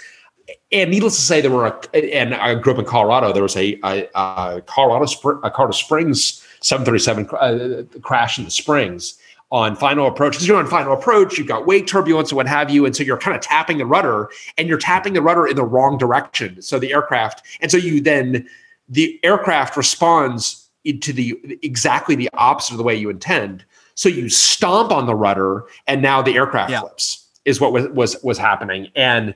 [0.72, 3.58] and needless to say, there were, a, and I grew up in Colorado, there was
[3.58, 5.06] a, a, a Colorado,
[5.44, 9.18] a Colorado Springs 737 uh, crash in the Springs
[9.54, 12.72] on final approach because you're on final approach you've got wake turbulence and what have
[12.72, 14.28] you and so you're kind of tapping the rudder
[14.58, 18.02] and you're tapping the rudder in the wrong direction so the aircraft and so you
[18.02, 18.46] then
[18.90, 20.68] the aircraft responds
[21.00, 25.16] to the exactly the opposite of the way you intend so you stomp on the
[25.16, 26.80] rudder and now the aircraft yeah.
[26.80, 29.36] flips is what was was was happening and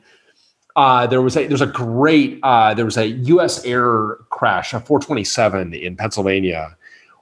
[0.75, 5.73] uh, there was a there's a great uh, there was a USAir crash, a 427
[5.73, 6.77] in Pennsylvania,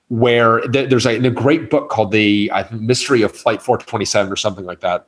[0.09, 4.35] where th- there's a, a, great book called the uh, Mystery of Flight 427 or
[4.35, 5.07] something like that.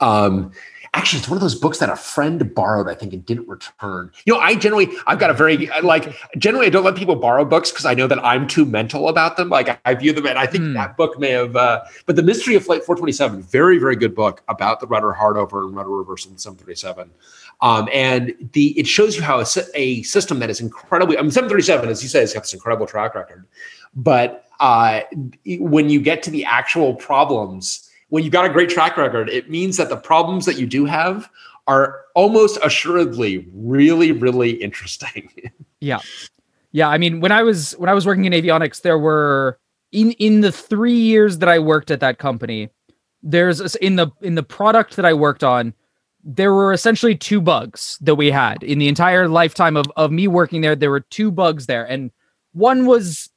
[0.00, 0.52] Um,
[0.94, 4.10] actually, it's one of those books that a friend borrowed, I think, and didn't return.
[4.24, 7.44] You know, I generally, I've got a very like generally, I don't let people borrow
[7.44, 9.48] books because I know that I'm too mental about them.
[9.48, 10.74] Like I view them, and I think mm.
[10.74, 11.56] that book may have.
[11.56, 15.66] Uh, but the Mystery of Flight 427, very, very good book about the rudder hardover
[15.66, 17.10] and rudder reversal in 737.
[17.62, 21.30] Um, and the it shows you how a, a, system that is incredibly, I mean,
[21.30, 23.46] 737, as you say, has got this incredible track record.
[23.96, 25.00] But uh,
[25.46, 29.50] when you get to the actual problems, when you've got a great track record, it
[29.50, 31.28] means that the problems that you do have
[31.66, 35.30] are almost assuredly really, really interesting.
[35.80, 35.98] yeah.
[36.72, 36.88] Yeah.
[36.88, 39.58] I mean, when I was when I was working in avionics, there were
[39.92, 42.68] in in the three years that I worked at that company,
[43.22, 45.74] there's in the in the product that I worked on,
[46.22, 50.28] there were essentially two bugs that we had in the entire lifetime of, of me
[50.28, 50.74] working there.
[50.74, 51.84] There were two bugs there.
[51.84, 52.10] And
[52.52, 53.30] one was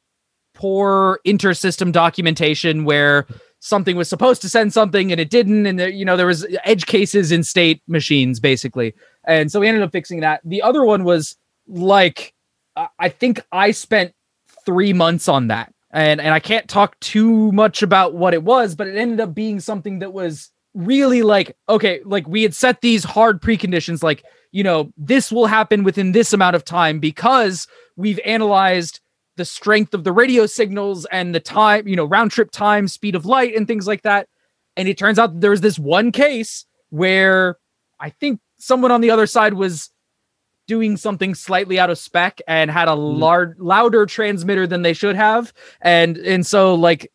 [0.60, 3.26] poor inter-system documentation where
[3.62, 6.46] something was supposed to send something and it didn't and there, you know there was
[6.66, 8.94] edge cases in state machines basically.
[9.26, 10.42] And so we ended up fixing that.
[10.44, 11.38] The other one was
[11.68, 12.34] like
[12.98, 14.14] i think i spent
[14.66, 15.74] three months on that.
[15.92, 19.34] And and i can't talk too much about what it was but it ended up
[19.34, 24.24] being something that was really like okay like we had set these hard preconditions like
[24.52, 29.00] you know this will happen within this amount of time because we've analyzed
[29.40, 33.16] the strength of the radio signals and the time, you know, round trip time, speed
[33.16, 34.28] of light, and things like that.
[34.76, 37.58] And it turns out there was this one case where
[38.02, 39.92] I think someone on the other side was
[40.68, 43.18] doing something slightly out of spec and had a mm.
[43.18, 45.54] lar- louder transmitter than they should have.
[45.80, 47.10] And and so like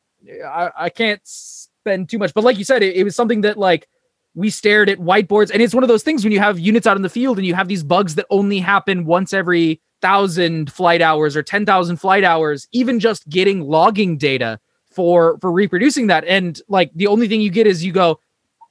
[0.46, 3.58] I, I can't spend too much, but like you said, it, it was something that
[3.58, 3.86] like
[4.34, 6.96] we stared at whiteboards and it's one of those things when you have units out
[6.96, 11.00] in the field and you have these bugs that only happen once every thousand flight
[11.00, 14.60] hours or 10,000 flight hours, even just getting logging data
[14.92, 16.24] for for reproducing that.
[16.26, 18.20] And like the only thing you get is you go,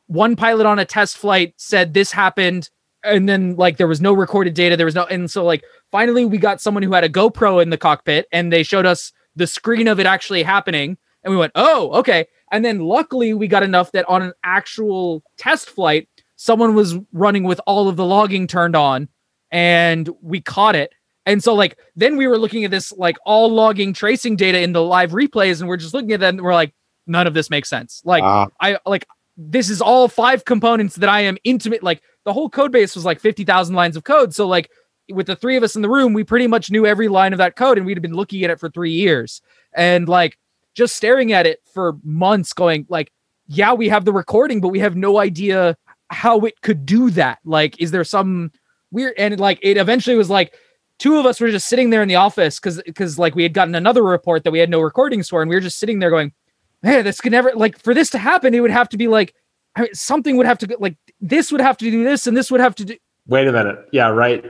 [0.05, 2.69] one pilot on a test flight said this happened,
[3.03, 4.77] and then like there was no recorded data.
[4.77, 7.71] There was no, and so like finally we got someone who had a GoPro in
[7.71, 11.53] the cockpit, and they showed us the screen of it actually happening, and we went,
[11.55, 12.27] oh, okay.
[12.51, 17.43] And then luckily we got enough that on an actual test flight, someone was running
[17.43, 19.09] with all of the logging turned on,
[19.49, 20.93] and we caught it
[21.25, 24.73] and so like then we were looking at this like all logging tracing data in
[24.73, 26.73] the live replays and we're just looking at that and we're like
[27.07, 28.01] none of this makes sense.
[28.05, 29.05] Like uh, I like
[29.37, 33.05] this is all five components that I am intimate like the whole code base was
[33.05, 34.33] like 50,000 lines of code.
[34.33, 34.69] So like
[35.09, 37.39] with the three of us in the room, we pretty much knew every line of
[37.39, 39.41] that code and we'd have been looking at it for 3 years.
[39.73, 40.37] And like
[40.75, 43.11] just staring at it for months going like
[43.47, 45.75] yeah, we have the recording, but we have no idea
[46.09, 47.39] how it could do that.
[47.43, 48.51] Like, is there some
[48.91, 50.53] weird and like it eventually was like
[50.99, 53.53] two of us were just sitting there in the office because because like we had
[53.53, 56.09] gotten another report that we had no recordings for, and we were just sitting there
[56.09, 56.33] going,
[56.81, 59.33] Man, this could never like for this to happen, it would have to be like
[59.75, 62.51] I mean, something would have to like this would have to do this and this
[62.51, 63.77] would have to do Wait a minute.
[63.91, 64.43] Yeah, right.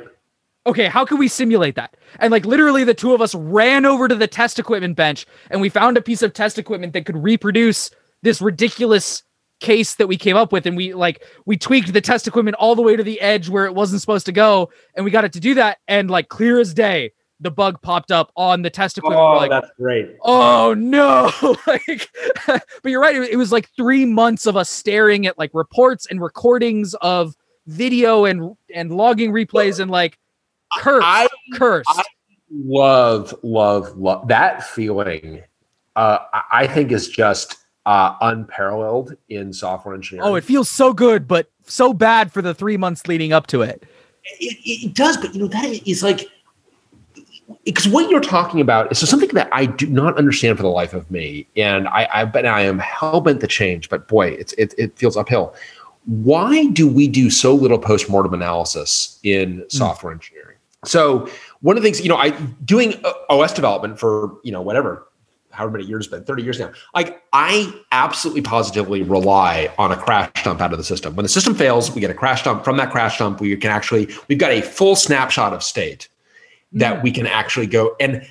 [0.66, 1.96] Okay, how can we simulate that?
[2.20, 5.62] And like literally the two of us ran over to the test equipment bench and
[5.62, 7.92] we found a piece of test equipment that could reproduce
[8.22, 9.24] this ridiculous
[9.60, 12.76] case that we came up with and we like we tweaked the test equipment all
[12.76, 15.32] the way to the edge where it wasn't supposed to go and we got it
[15.32, 17.12] to do that and like clear as day
[17.44, 19.22] the bug popped up on the test equipment.
[19.22, 20.16] Oh, like, that's great.
[20.22, 21.32] Oh no!
[21.68, 22.10] like,
[22.48, 23.16] but you're right.
[23.16, 27.36] It, was like three months of us staring at like reports and recordings of
[27.68, 30.18] video and and logging replays and like
[30.78, 31.90] curse, I, cursed.
[31.90, 32.04] I
[32.52, 35.44] love, love, love that feeling.
[35.96, 36.20] Uh,
[36.52, 40.30] I think is just uh, unparalleled in software engineering.
[40.30, 43.62] Oh, it feels so good, but so bad for the three months leading up to
[43.62, 43.84] it.
[44.40, 46.30] It, it does, but you know that is like
[47.66, 50.94] because what you're talking about is something that I do not understand for the life
[50.94, 53.90] of me, and I, I bet I am hell bent to change.
[53.90, 55.54] But boy, it's it, it feels uphill.
[56.06, 59.72] Why do we do so little post mortem analysis in mm.
[59.72, 60.58] software engineering?
[60.86, 61.30] So
[61.62, 62.30] one of the things you know, I
[62.66, 65.06] doing OS development for you know whatever
[65.54, 69.98] however many years it's been 30 years now like i absolutely positively rely on a
[69.98, 72.64] crash dump out of the system when the system fails we get a crash dump
[72.64, 76.10] from that crash dump we can actually we've got a full snapshot of state
[76.72, 78.26] that we can actually go and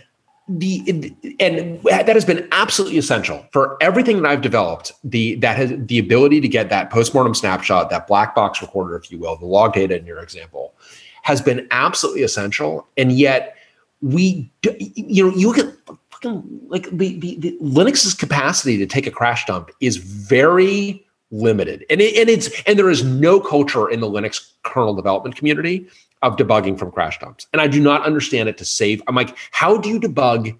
[0.49, 4.93] the and that has been absolutely essential for everything that I've developed.
[5.05, 9.11] The that has the ability to get that postmortem snapshot, that black box recorder, if
[9.11, 10.75] you will, the log data in your example,
[11.23, 12.87] has been absolutely essential.
[12.97, 13.57] And yet,
[14.01, 14.51] we,
[14.95, 15.75] you know, you look at
[16.23, 21.85] fucking like the, the, the Linux's capacity to take a crash dump is very limited,
[21.91, 25.87] and it, and it's and there is no culture in the Linux kernel development community
[26.23, 27.47] of debugging from crash dumps.
[27.53, 29.03] And I do not understand it to save.
[29.09, 30.57] I'm like, how do you debug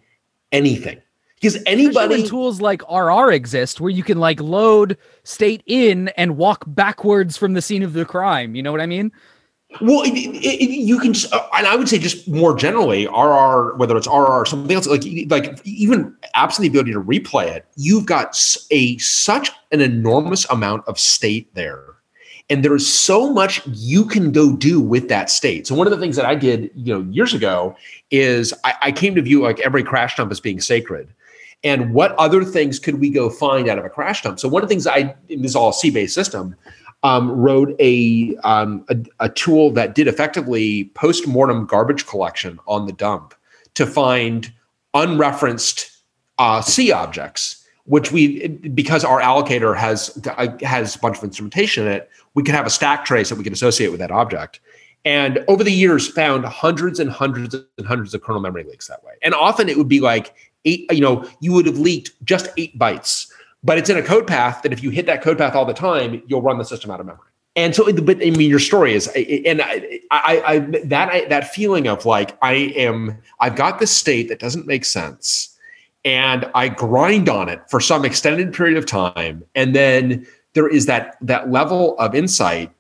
[0.51, 1.01] anything?
[1.37, 6.65] Because anybody tools like RR exist where you can like load state in and walk
[6.67, 8.55] backwards from the scene of the crime.
[8.55, 9.11] You know what I mean?
[9.81, 13.97] Well, it, it, you can uh, and I would say just more generally, RR, whether
[13.97, 18.07] it's RR or something else, like like even absent the ability to replay it, you've
[18.07, 18.39] got
[18.71, 21.93] a such an enormous amount of state there
[22.53, 25.67] and there's so much you can go do with that state.
[25.67, 27.75] So one of the things that I did, you know, years ago
[28.11, 31.09] is I, I came to view like every crash dump as being sacred.
[31.65, 34.39] And what other things could we go find out of a crash dump?
[34.39, 36.57] So one of the things I, this is all C-based system,
[37.03, 42.93] um, wrote a, um, a, a tool that did effectively post-mortem garbage collection on the
[42.93, 43.35] dump
[43.75, 44.53] to find
[44.95, 45.97] unreferenced
[46.39, 50.17] uh, C objects which we because our allocator has
[50.63, 53.45] has a bunch of instrumentation in it we can have a stack trace that we
[53.45, 54.61] can associate with that object.
[55.05, 59.03] And over the years found hundreds and hundreds and hundreds of kernel memory leaks that
[59.03, 59.15] way.
[59.23, 60.35] And often it would be like
[60.65, 63.27] eight you know you would have leaked just eight bytes
[63.65, 65.75] but it's in a code path that if you hit that code path all the
[65.75, 68.95] time you'll run the system out of memory and so but i mean your story
[68.95, 73.79] is and i i, I that I, that feeling of like i am i've got
[73.79, 75.53] this state that doesn't make sense
[76.05, 79.45] and I grind on it for some extended period of time.
[79.55, 82.71] And then there is that that level of insight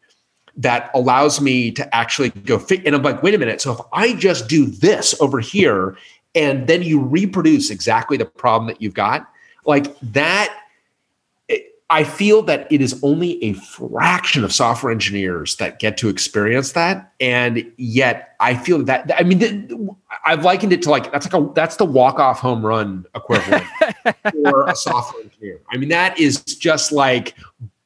[0.57, 2.85] that allows me to actually go fit.
[2.85, 3.61] And I'm like, wait a minute.
[3.61, 5.97] So if I just do this over here,
[6.35, 9.31] and then you reproduce exactly the problem that you've got,
[9.65, 10.55] like that
[11.93, 16.73] I feel that it is only a fraction of software engineers that get to experience
[16.73, 19.95] that, and yet I feel that I mean
[20.25, 23.65] I've likened it to like that's like a that's the walk off home run equivalent
[24.33, 25.61] for a software engineer.
[25.71, 27.35] I mean that is just like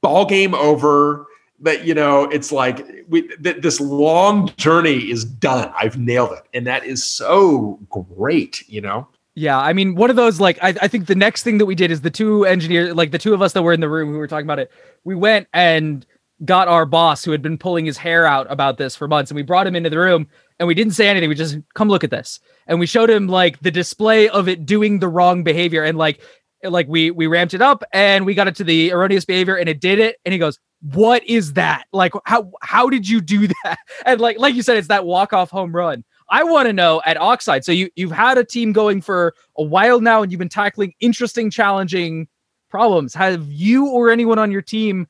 [0.03, 1.27] ball game over.
[1.61, 5.73] That you know, it's like we, th- this long journey is done.
[5.77, 8.63] I've nailed it, and that is so great.
[8.69, 9.09] You know.
[9.39, 11.75] Yeah, I mean, one of those like I, I think the next thing that we
[11.75, 14.11] did is the two engineers, like the two of us that were in the room,
[14.11, 14.73] we were talking about it.
[15.05, 16.07] We went and
[16.47, 19.37] got our boss who had been pulling his hair out about this for months, and
[19.37, 20.27] we brought him into the room
[20.59, 21.29] and we didn't say anything.
[21.29, 24.65] We just come look at this, and we showed him like the display of it
[24.65, 26.23] doing the wrong behavior, and like
[26.65, 29.69] like we we ramped it up and we got it to the erroneous behavior, and
[29.69, 31.85] it did it, and he goes, "What is that?
[31.93, 33.77] Like how how did you do that?"
[34.07, 36.05] And like like you said, it's that walk off home run.
[36.29, 37.65] I want to know at Oxide.
[37.65, 40.95] So you you've had a team going for a while now, and you've been tackling
[41.01, 42.29] interesting, challenging
[42.69, 43.15] problems.
[43.15, 45.07] Have you or anyone on your team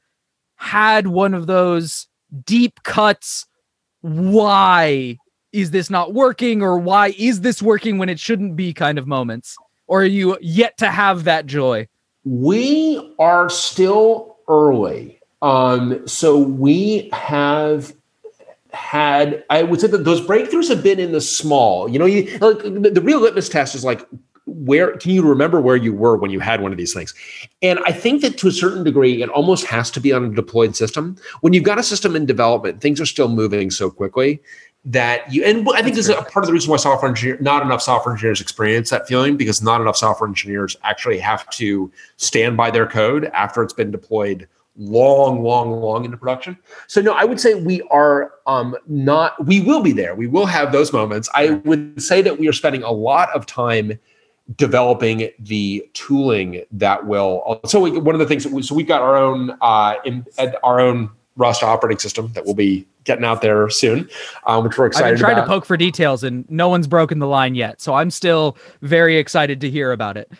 [0.56, 2.06] had one of those
[2.44, 3.46] deep cuts?
[4.00, 5.18] Why
[5.52, 8.72] is this not working, or why is this working when it shouldn't be?
[8.72, 9.56] Kind of moments,
[9.86, 11.88] or are you yet to have that joy?
[12.24, 15.20] We are still early.
[15.42, 17.94] Um, so we have
[18.76, 21.88] had, I would say that those breakthroughs have been in the small.
[21.88, 24.06] You know, you, like the, the real litmus test is like
[24.46, 27.14] where can you remember where you were when you had one of these things?
[27.62, 30.28] And I think that to a certain degree, it almost has to be on a
[30.30, 31.16] deployed system.
[31.40, 34.40] When you've got a system in development, things are still moving so quickly
[34.84, 37.38] that you and I think this is a part of the reason why software engineer
[37.40, 41.90] not enough software engineers experience that feeling because not enough software engineers actually have to
[42.18, 44.46] stand by their code after it's been deployed
[44.76, 46.56] long, long, long into production.
[46.86, 49.44] So no, I would say we are um, not.
[49.44, 50.14] We will be there.
[50.14, 51.28] We will have those moments.
[51.34, 53.98] I would say that we are spending a lot of time
[54.54, 57.60] developing the tooling that will.
[57.66, 60.24] So we, one of the things that we, so we've got our own uh, in,
[60.62, 64.08] our own Rust operating system that will be getting out there soon,
[64.46, 65.06] um, which we're excited.
[65.06, 65.44] I've been trying about.
[65.44, 67.80] to poke for details, and no one's broken the line yet.
[67.80, 70.32] So I'm still very excited to hear about it.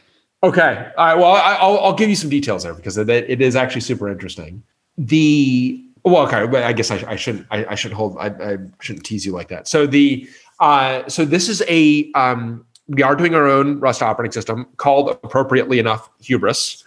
[0.43, 0.93] Okay.
[0.97, 1.15] All right.
[1.15, 4.63] Well, I, will I'll give you some details there because it, is actually super interesting.
[4.99, 6.47] The well, okay.
[6.47, 7.47] But I guess I, I shouldn't.
[7.51, 8.17] I, I should hold.
[8.19, 9.67] I, I, shouldn't tease you like that.
[9.67, 10.29] So the
[10.61, 15.11] uh, so this is a um, we are doing our own Rust operating system called
[15.11, 16.85] appropriately enough Hubris.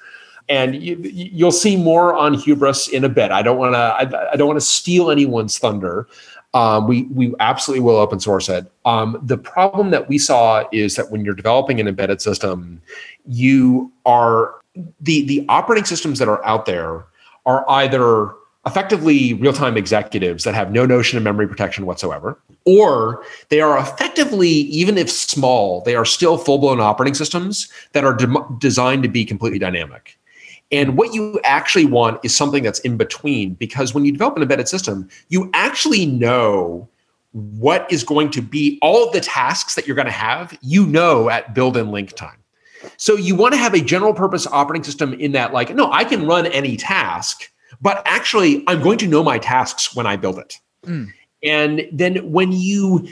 [0.47, 3.31] And you, you'll see more on Hubris in a bit.
[3.31, 3.77] I don't want to.
[3.77, 6.07] I, I, don't want to steal anyone's thunder.
[6.53, 8.71] Um, we we absolutely will open source it.
[8.85, 12.81] Um, the problem that we saw is that when you're developing an embedded system,
[13.27, 14.55] you are
[14.99, 17.05] the the operating systems that are out there
[17.45, 18.33] are either
[18.65, 24.49] effectively real-time executives that have no notion of memory protection whatsoever or they are effectively
[24.49, 29.23] even if small they are still full-blown operating systems that are de- designed to be
[29.23, 30.18] completely dynamic
[30.71, 34.41] and what you actually want is something that's in between because when you develop an
[34.41, 36.87] embedded system you actually know
[37.31, 40.85] what is going to be all of the tasks that you're going to have you
[40.85, 42.37] know at build and link time
[42.97, 46.03] so you want to have a general purpose operating system in that like no i
[46.03, 47.51] can run any task
[47.81, 51.07] but actually i'm going to know my tasks when i build it mm.
[51.43, 53.07] and then when you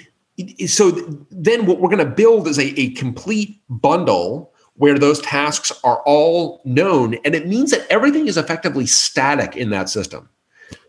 [0.67, 0.91] so
[1.31, 6.01] then what we're going to build is a, a complete bundle where those tasks are
[6.05, 10.29] all known and it means that everything is effectively static in that system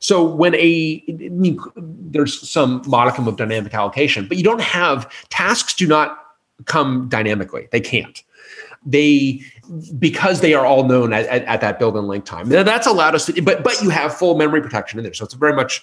[0.00, 5.10] so when a I mean, there's some modicum of dynamic allocation but you don't have
[5.30, 6.18] tasks do not
[6.64, 8.22] come dynamically they can't
[8.84, 9.42] they
[9.98, 12.48] because they are all known at, at, at, that build and link time.
[12.48, 15.14] Now that's allowed us to, but but you have full memory protection in there.
[15.14, 15.82] So it's very much.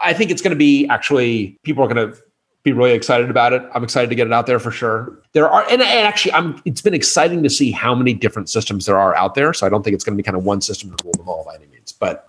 [0.00, 2.18] I think it's going to be actually people are going to
[2.68, 3.62] be really excited about it.
[3.74, 5.18] I'm excited to get it out there for sure.
[5.32, 6.60] There are, and, and actually, I'm.
[6.64, 9.52] It's been exciting to see how many different systems there are out there.
[9.52, 11.28] So I don't think it's going to be kind of one system to rule them
[11.28, 12.26] all by any means, but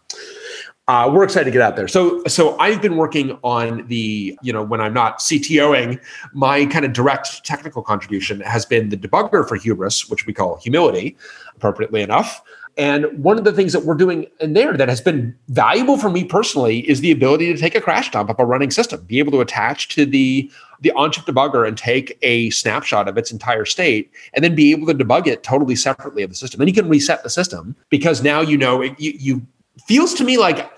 [0.90, 1.88] uh, we're excited to get out there.
[1.88, 6.02] So, so I've been working on the, you know, when I'm not CTOing,
[6.34, 10.58] my kind of direct technical contribution has been the debugger for Hubris, which we call
[10.58, 11.16] Humility,
[11.56, 12.42] appropriately enough.
[12.78, 16.10] And one of the things that we're doing in there that has been valuable for
[16.10, 19.20] me personally is the ability to take a crash dump of a running system, be
[19.20, 20.50] able to attach to the
[20.82, 24.88] the on-chip debugger and take a snapshot of its entire state, and then be able
[24.88, 26.60] to debug it totally separately of the system.
[26.60, 29.48] Then you can reset the system because now you know it, you, you
[29.88, 30.72] feels to me like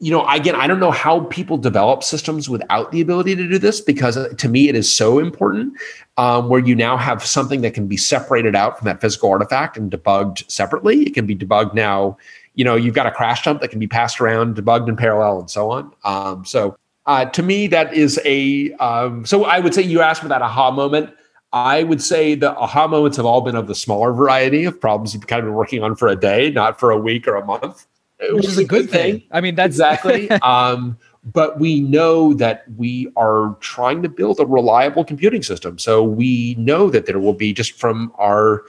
[0.00, 3.58] you know again i don't know how people develop systems without the ability to do
[3.58, 5.72] this because uh, to me it is so important
[6.16, 9.76] um, where you now have something that can be separated out from that physical artifact
[9.76, 11.02] and debugged separately.
[11.02, 12.18] It can be debugged now.
[12.54, 15.40] You know you've got a crash dump that can be passed around debugged in parallel
[15.40, 15.92] and so on.
[16.04, 16.76] Um, so
[17.06, 20.42] uh, to me that is a um, so i would say you asked for that
[20.42, 21.14] aha moment.
[21.50, 25.14] I would say the aha moments have all been of the smaller variety of problems
[25.14, 27.44] you've kind of been working on for a day, not for a week or a
[27.44, 27.86] month,
[28.30, 29.20] which is a good thing.
[29.20, 29.28] thing.
[29.30, 30.30] I mean, that's exactly.
[30.42, 35.78] um, but we know that we are trying to build a reliable computing system.
[35.78, 38.64] So we know that there will be just from our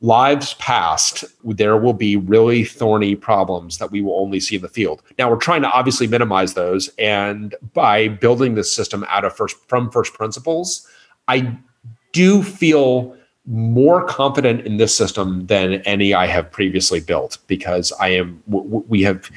[0.00, 4.68] lives past, there will be really thorny problems that we will only see in the
[4.68, 5.00] field.
[5.16, 9.56] Now we're trying to obviously minimize those, and by building this system out of first
[9.68, 10.88] from first principles,
[11.28, 11.56] I
[12.10, 18.08] do feel more confident in this system than any I have previously built because I
[18.08, 19.30] am we have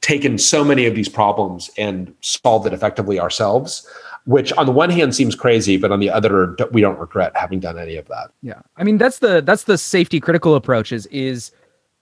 [0.00, 3.86] taken so many of these problems and solved it effectively ourselves
[4.26, 7.58] which on the one hand seems crazy but on the other we don't regret having
[7.58, 8.30] done any of that.
[8.42, 8.60] Yeah.
[8.76, 11.50] I mean that's the that's the safety critical approach is is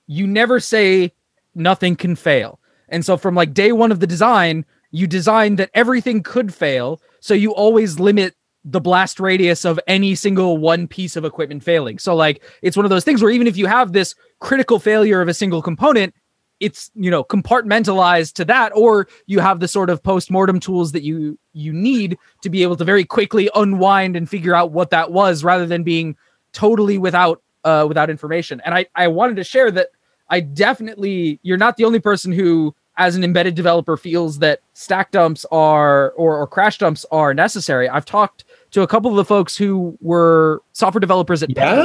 [0.08, 1.12] you never say
[1.54, 2.60] nothing can fail.
[2.88, 7.00] And so from like day one of the design you design that everything could fail.
[7.20, 8.34] So you always limit
[8.66, 11.98] the blast radius of any single one piece of equipment failing.
[11.98, 15.22] So like it's one of those things where even if you have this critical failure
[15.22, 16.14] of a single component,
[16.58, 21.02] it's you know compartmentalized to that or you have the sort of post-mortem tools that
[21.02, 25.12] you you need to be able to very quickly unwind and figure out what that
[25.12, 26.16] was rather than being
[26.52, 28.62] totally without uh, without information.
[28.64, 29.88] And I, I wanted to share that
[30.30, 35.10] I definitely, you're not the only person who, as an embedded developer, feels that stack
[35.10, 37.88] dumps are or, or crash dumps are necessary.
[37.88, 38.44] I've talked
[38.76, 41.82] to a couple of the folks who were software developers at Yeah.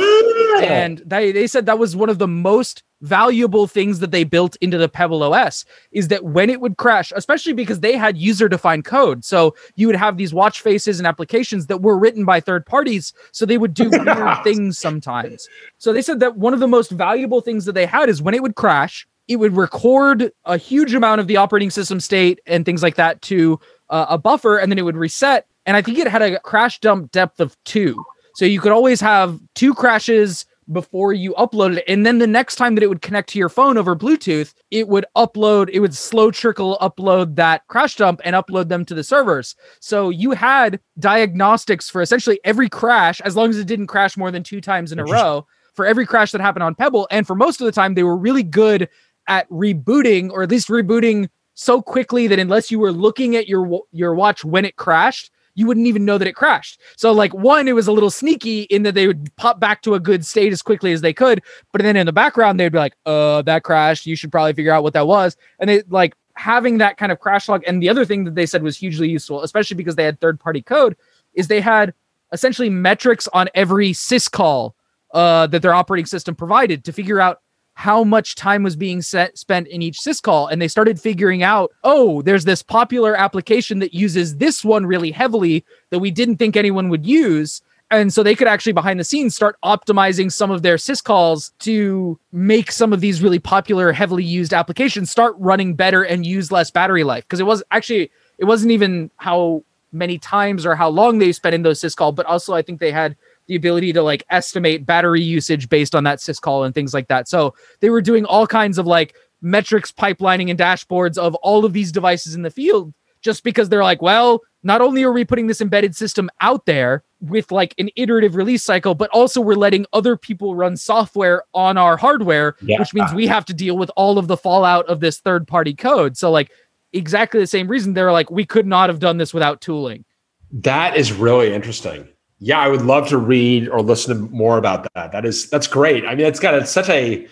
[0.62, 4.58] and they, they said that was one of the most valuable things that they built
[4.60, 5.64] into the Pebble OS
[5.94, 9.24] is that when it would crash, especially because they had user defined code.
[9.24, 13.14] So you would have these watch faces and applications that were written by third parties.
[13.32, 15.48] So they would do weird things sometimes.
[15.78, 18.34] So they said that one of the most valuable things that they had is when
[18.34, 22.66] it would crash, it would record a huge amount of the operating system state and
[22.66, 25.48] things like that to uh, a buffer, and then it would reset.
[25.66, 28.04] And I think it had a crash dump depth of two.
[28.36, 31.84] So you could always have two crashes before you uploaded it.
[31.88, 34.88] And then the next time that it would connect to your phone over Bluetooth, it
[34.88, 39.04] would upload, it would slow trickle upload that crash dump and upload them to the
[39.04, 39.56] servers.
[39.80, 44.32] So you had diagnostics for essentially every crash, as long as it didn't crash more
[44.32, 47.08] than two times in a row, for every crash that happened on Pebble.
[47.12, 48.88] And for most of the time, they were really good
[49.28, 53.82] at rebooting, or at least rebooting so quickly that unless you were looking at your
[53.92, 56.80] your watch when it crashed, you wouldn't even know that it crashed.
[56.96, 59.94] So like one, it was a little sneaky in that they would pop back to
[59.94, 61.42] a good state as quickly as they could,
[61.72, 64.06] but then in the background they'd be like, "Uh, that crashed.
[64.06, 67.20] You should probably figure out what that was." And they like having that kind of
[67.20, 67.64] crash log.
[67.68, 70.40] And the other thing that they said was hugely useful, especially because they had third
[70.40, 70.96] party code,
[71.34, 71.94] is they had
[72.32, 74.74] essentially metrics on every syscall
[75.14, 77.42] uh, that their operating system provided to figure out
[77.82, 81.72] how much time was being set, spent in each syscall and they started figuring out
[81.84, 86.56] oh there's this popular application that uses this one really heavily that we didn't think
[86.56, 87.64] anyone would use.
[87.90, 92.20] And so they could actually behind the scenes start optimizing some of their syscalls to
[92.32, 96.70] make some of these really popular heavily used applications start running better and use less
[96.70, 97.24] battery life.
[97.24, 101.56] Because it was actually it wasn't even how many times or how long they spent
[101.56, 103.14] in those syscall but also i think they had
[103.52, 107.28] the ability to like estimate battery usage based on that syscall and things like that.
[107.28, 111.74] So they were doing all kinds of like metrics pipelining and dashboards of all of
[111.74, 115.48] these devices in the field just because they're like, well, not only are we putting
[115.48, 119.86] this embedded system out there with like an iterative release cycle, but also we're letting
[119.92, 122.80] other people run software on our hardware, Yeah.
[122.80, 125.74] which means we have to deal with all of the fallout of this third party
[125.74, 126.16] code.
[126.16, 126.52] So like
[126.94, 130.06] exactly the same reason they're like, we could not have done this without tooling.
[130.52, 132.08] That is really interesting.
[132.44, 135.12] Yeah, I would love to read or listen to more about that.
[135.12, 136.06] That is that's great.
[136.06, 137.28] I mean, it's got a, such a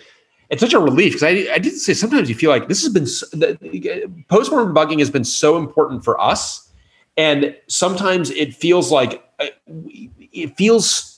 [0.50, 2.92] it's such a relief because I I did say sometimes you feel like this has
[2.92, 6.70] been postmortem bugging has been so important for us,
[7.16, 11.09] and sometimes it feels like uh, it feels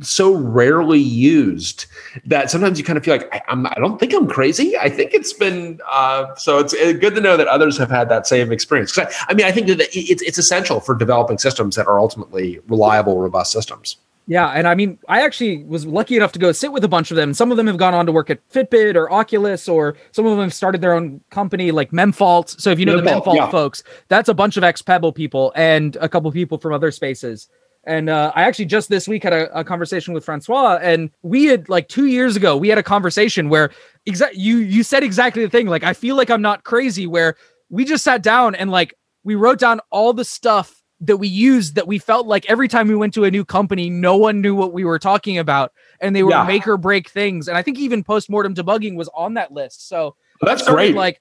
[0.00, 1.86] so rarely used
[2.26, 4.76] that sometimes you kind of feel like I, I'm, I don't think I'm crazy.
[4.76, 6.58] I think it's been uh, so.
[6.58, 8.96] It's good to know that others have had that same experience.
[8.98, 12.60] I, I mean, I think that it's it's essential for developing systems that are ultimately
[12.68, 13.96] reliable, robust systems.
[14.28, 17.10] Yeah, and I mean, I actually was lucky enough to go sit with a bunch
[17.10, 17.34] of them.
[17.34, 20.30] Some of them have gone on to work at Fitbit or Oculus, or some of
[20.30, 22.60] them have started their own company like Memfault.
[22.60, 23.50] So if you know the Memfault, Memfault yeah.
[23.50, 27.48] folks, that's a bunch of ex Pebble people and a couple people from other spaces.
[27.84, 31.46] And uh, I actually just this week had a, a conversation with Francois, and we
[31.46, 33.70] had like two years ago, we had a conversation where
[34.06, 35.66] exact you you said exactly the thing.
[35.66, 37.06] Like I feel like I'm not crazy.
[37.08, 37.34] Where
[37.70, 38.94] we just sat down and like
[39.24, 42.86] we wrote down all the stuff that we used that we felt like every time
[42.86, 46.14] we went to a new company, no one knew what we were talking about, and
[46.14, 46.44] they were Yeah.
[46.44, 47.48] make or break things.
[47.48, 49.88] And I think even postmortem debugging was on that list.
[49.88, 50.94] So That's great.
[50.94, 51.20] Like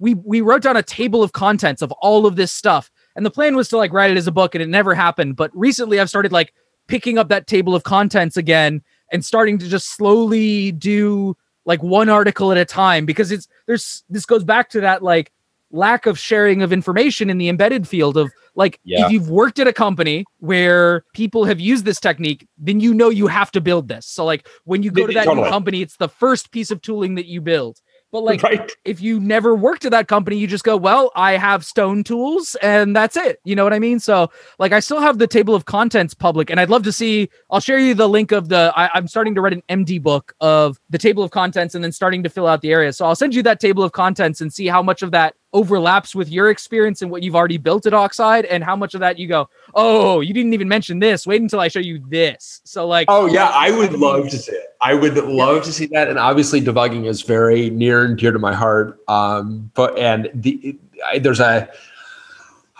[0.00, 3.30] we we wrote down a table of contents of all of this stuff, and the
[3.30, 5.36] plan was to like write it as a book, and it never happened.
[5.36, 6.52] But recently, I've started like
[6.86, 8.82] picking up that table of contents again
[9.12, 14.02] and starting to just slowly do like one article at a time because it's there's
[14.10, 15.32] this goes back to that like
[15.72, 19.06] lack of sharing of information in the embedded field of like Yeah.
[19.06, 23.08] if you've worked at a company where people have used this technique then you know
[23.08, 25.44] you have to build this so like when you go to that Totally.
[25.44, 27.80] new company it's the first piece of tooling that you build
[28.12, 28.72] but like right.
[28.84, 32.56] if you never worked at that company, you just go, well, I have stone tools
[32.62, 33.40] and that's it.
[33.44, 34.00] You know what I mean?
[34.00, 37.28] So like I still have the table of contents public and I'd love to see,
[37.50, 40.78] I'll share you the link of the, I, I'm starting to write an mdBook of
[40.90, 42.92] the table of contents and then starting to fill out the area.
[42.92, 46.14] So I'll send you that table of contents and see how much of that overlaps
[46.14, 49.18] with your experience and what you've already built at Oxide and how much of that
[49.18, 51.26] you go, oh, you didn't even mention this.
[51.26, 52.60] Wait until I show you this.
[52.64, 54.66] So like, Oh yeah, I would love to see it.
[54.82, 58.38] I would love to see that, and obviously debugging is very near and dear to
[58.38, 58.98] my heart.
[59.08, 61.68] Um, but and the I, there's a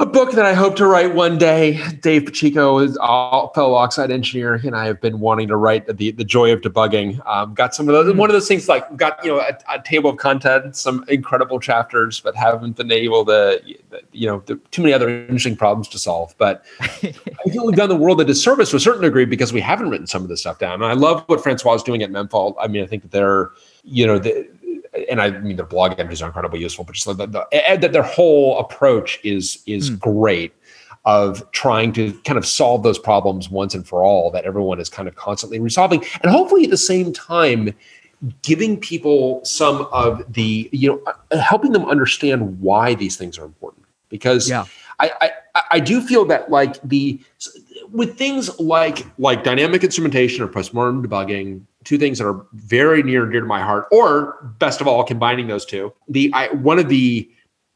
[0.01, 1.79] a book that I hope to write one day.
[2.01, 6.11] Dave Pacheco is a fellow oxide engineer, and I have been wanting to write the
[6.13, 7.25] the joy of debugging.
[7.29, 8.13] Um, got some of those.
[8.13, 8.17] Mm.
[8.17, 11.61] One of those things like got you know a, a, table of content, some incredible
[11.61, 13.61] chapters, but haven't been able to
[14.13, 16.35] you know too many other interesting problems to solve.
[16.39, 19.61] But I feel we've done the world a disservice to a certain degree because we
[19.61, 20.83] haven't written some of this stuff down.
[20.83, 22.55] And I love what Francois is doing at Memfault.
[22.59, 23.51] I mean, I think that they're
[23.85, 24.49] you know the
[25.09, 27.47] and I mean their blog entries are incredibly useful, but just the, the,
[27.81, 29.99] that their whole approach is is mm.
[29.99, 30.53] great
[31.07, 34.91] of trying to kind of solve those problems once and for all that everyone is
[34.91, 37.75] kind of constantly resolving, and hopefully at the same time
[38.43, 43.45] giving people some of the you know uh, helping them understand why these things are
[43.45, 44.67] important because yeah.
[44.99, 45.31] I, I
[45.71, 47.21] I do feel that like the
[47.91, 53.23] with things like like dynamic instrumentation or postmortem debugging two things that are very near
[53.23, 55.93] and dear to my heart, or best of all, combining those two.
[56.09, 57.29] The I, one of the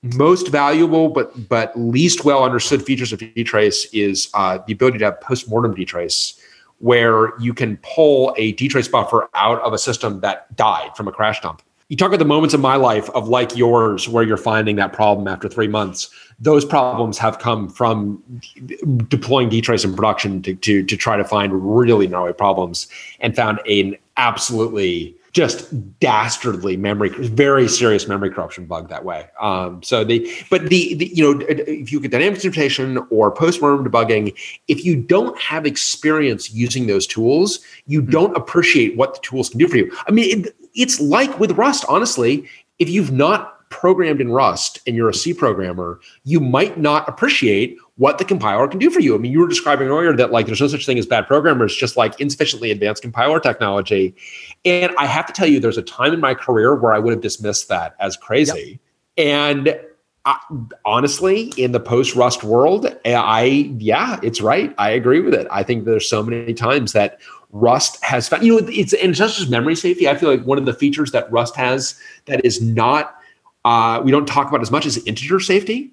[0.03, 5.07] most valuable but but least well understood features of dtrace is uh, the ability to
[5.07, 6.39] have postmortem dtrace,
[6.79, 11.13] where you can pull a dtrace buffer out of a system that died from a
[11.13, 11.63] crash dump.
[11.89, 14.93] You talk about the moments of my life of like yours where you're finding that
[14.93, 16.09] problem after three months.
[16.41, 18.23] Those problems have come from
[19.09, 22.89] deploying dtrace in production to, to, to try to find really gnarly problems
[23.21, 29.29] and found an absolutely just dastardly memory, very serious memory corruption bug that way.
[29.41, 33.85] Um, so the, but the, the, you know, if you get dynamic instrumentation or postmortem
[33.85, 34.33] debugging,
[34.69, 38.13] if you don't have experience using those tools, you mm-hmm.
[38.13, 39.93] don't appreciate what the tools can do for you.
[40.07, 42.49] I mean, it, it's like with Rust, honestly.
[42.79, 47.77] If you've not programmed in Rust and you're a C programmer, you might not appreciate
[47.97, 49.15] what the compiler can do for you.
[49.15, 51.75] I mean, you were describing earlier that like there's no such thing as bad programmers,
[51.75, 54.15] just like insufficiently advanced compiler technology.
[54.65, 57.13] And I have to tell you, there's a time in my career where I would
[57.13, 58.81] have dismissed that as crazy.
[59.17, 59.27] Yep.
[59.27, 59.81] And
[60.25, 60.39] I,
[60.85, 63.45] honestly, in the post Rust world, eh, I
[63.79, 64.75] yeah, it's right.
[64.79, 65.47] I agree with it.
[65.51, 67.21] I think there's so many times that
[67.55, 70.09] Rust has found, you know, it's and it's not just memory safety.
[70.09, 71.95] I feel like one of the features that Rust has
[72.27, 73.17] that is not
[73.65, 75.93] uh, we don't talk about as much as integer safety.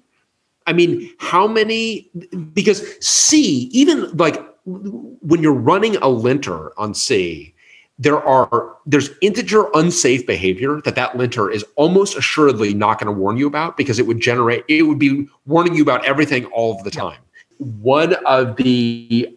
[0.66, 2.10] I mean, how many?
[2.52, 7.54] Because C, even like when you're running a linter on C,
[7.96, 13.18] there are there's integer unsafe behavior that that linter is almost assuredly not going to
[13.18, 16.76] warn you about because it would generate it would be warning you about everything all
[16.76, 17.20] of the time.
[17.58, 19.28] One of the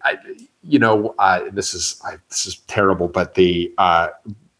[0.66, 4.08] you know uh, this is I, this is terrible, but the uh,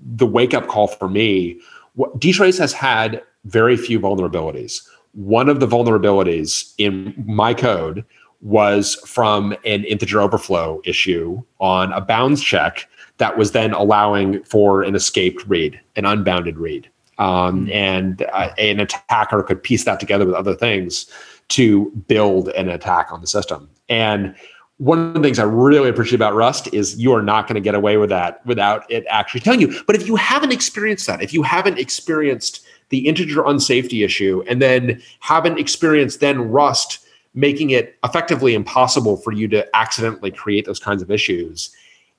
[0.00, 1.60] the wake up call for me.
[1.94, 4.86] What dtrace has had very few vulnerabilities.
[5.12, 8.04] One of the vulnerabilities in my code
[8.42, 12.86] was from an integer overflow issue on a bounds check
[13.18, 16.88] that was then allowing for an escaped read, an unbounded read.
[17.18, 17.72] Um, hmm.
[17.72, 21.10] and uh, an attacker could piece that together with other things
[21.48, 23.70] to build an attack on the system.
[23.88, 24.34] And
[24.78, 27.60] one of the things I really appreciate about Rust is you are not going to
[27.60, 29.82] get away with that without it actually telling you.
[29.86, 34.60] But if you haven't experienced that, if you haven't experienced the integer unsafety issue and
[34.60, 40.78] then haven't experienced then Rust making it effectively impossible for you to accidentally create those
[40.78, 41.74] kinds of issues,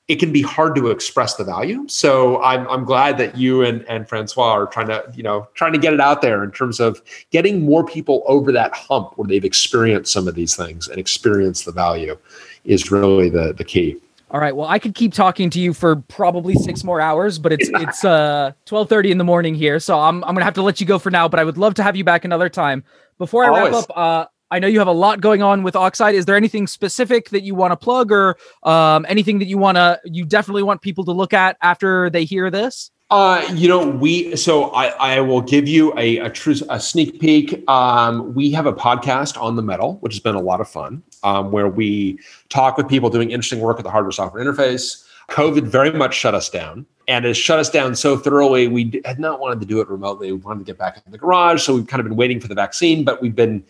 [0.08, 1.86] it can be hard to express the value.
[1.88, 5.74] So I'm, I'm glad that you and, and Francois are trying to, you know, trying
[5.74, 7.02] to get it out there in terms of
[7.32, 11.66] getting more people over that hump where they've experienced some of these things and experienced
[11.66, 12.18] the value
[12.64, 13.98] is really the, the key.
[14.32, 14.56] All right.
[14.56, 18.04] Well, I could keep talking to you for probably six more hours, but it's it's
[18.04, 20.86] uh twelve thirty in the morning here, so I'm I'm gonna have to let you
[20.86, 21.30] go for now.
[21.30, 22.84] But I would love to have you back another time.
[23.20, 23.74] Before I Always.
[23.74, 26.15] wrap up, uh, I know you have a lot going on with Oxide.
[26.15, 29.76] Is there anything specific that you want to plug, or um, anything that you want
[29.76, 32.91] to you definitely want people to look at after they hear this?
[33.10, 37.19] Uh, you know, we so I, I will give you a a, true, a sneak
[37.19, 37.68] peek.
[37.69, 41.02] Um, we have a podcast on the metal, which has been a lot of fun,
[41.24, 42.19] um, where we
[42.49, 45.06] talk with people doing interesting work at the hardware software interface.
[45.30, 48.68] COVID very much shut us down, and it shut us down so thoroughly.
[48.68, 50.32] We had not wanted to do it remotely.
[50.32, 52.48] We wanted to get back in the garage, so we've kind of been waiting for
[52.48, 53.64] the vaccine, but we've been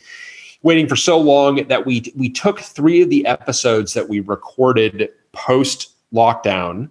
[0.68, 5.10] waiting for so long that we we took three of the episodes that we recorded
[5.32, 6.90] post lockdown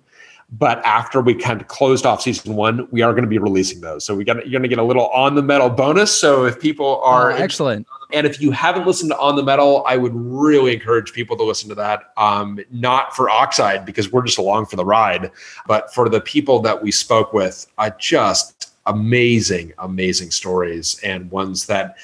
[0.50, 3.80] but after we kind of closed off season one, we are going to be releasing
[3.80, 4.04] those.
[4.04, 6.16] So we got you're going to get a little on the metal bonus.
[6.16, 9.82] So if people are oh, excellent, and if you haven't listened to on the metal,
[9.88, 12.12] I would really encourage people to listen to that.
[12.16, 15.32] Um, not for Oxide because we're just along for the ride,
[15.66, 21.66] but for the people that we spoke with, uh, just amazing, amazing stories and ones
[21.66, 21.96] that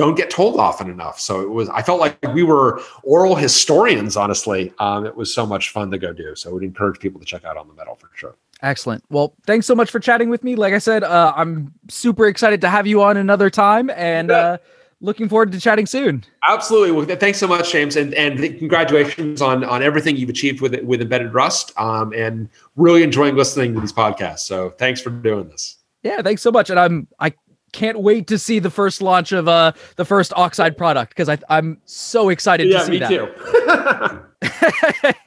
[0.00, 1.20] don't get told often enough.
[1.20, 4.72] So it was, I felt like we were oral historians, honestly.
[4.78, 6.34] Um, it was so much fun to go do.
[6.34, 8.34] So I would encourage people to check out On the Metal for sure.
[8.62, 9.04] Excellent.
[9.10, 10.56] Well, thanks so much for chatting with me.
[10.56, 13.90] Like I said, uh, I'm super excited to have you on another time.
[13.90, 14.56] And uh,
[15.02, 16.24] looking forward to chatting soon.
[16.48, 16.92] Absolutely.
[16.92, 21.02] Well, thanks so much, James, and and congratulations on on everything you've achieved with with
[21.02, 21.78] embedded Rust.
[21.78, 24.40] Um, and really enjoying listening to these podcasts.
[24.40, 25.76] So thanks for doing this.
[26.02, 26.70] Yeah, thanks so much.
[26.70, 27.34] And I'm I
[27.72, 31.38] can't wait to see the first launch of uh the first Oxide product because I
[31.48, 33.08] I'm so excited yeah, to see me that.
[33.08, 33.28] too.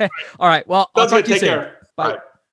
[0.40, 0.68] All right.
[0.68, 1.50] Well, I'll talk to you Take soon.
[1.50, 1.88] care.
[1.96, 2.18] Bye.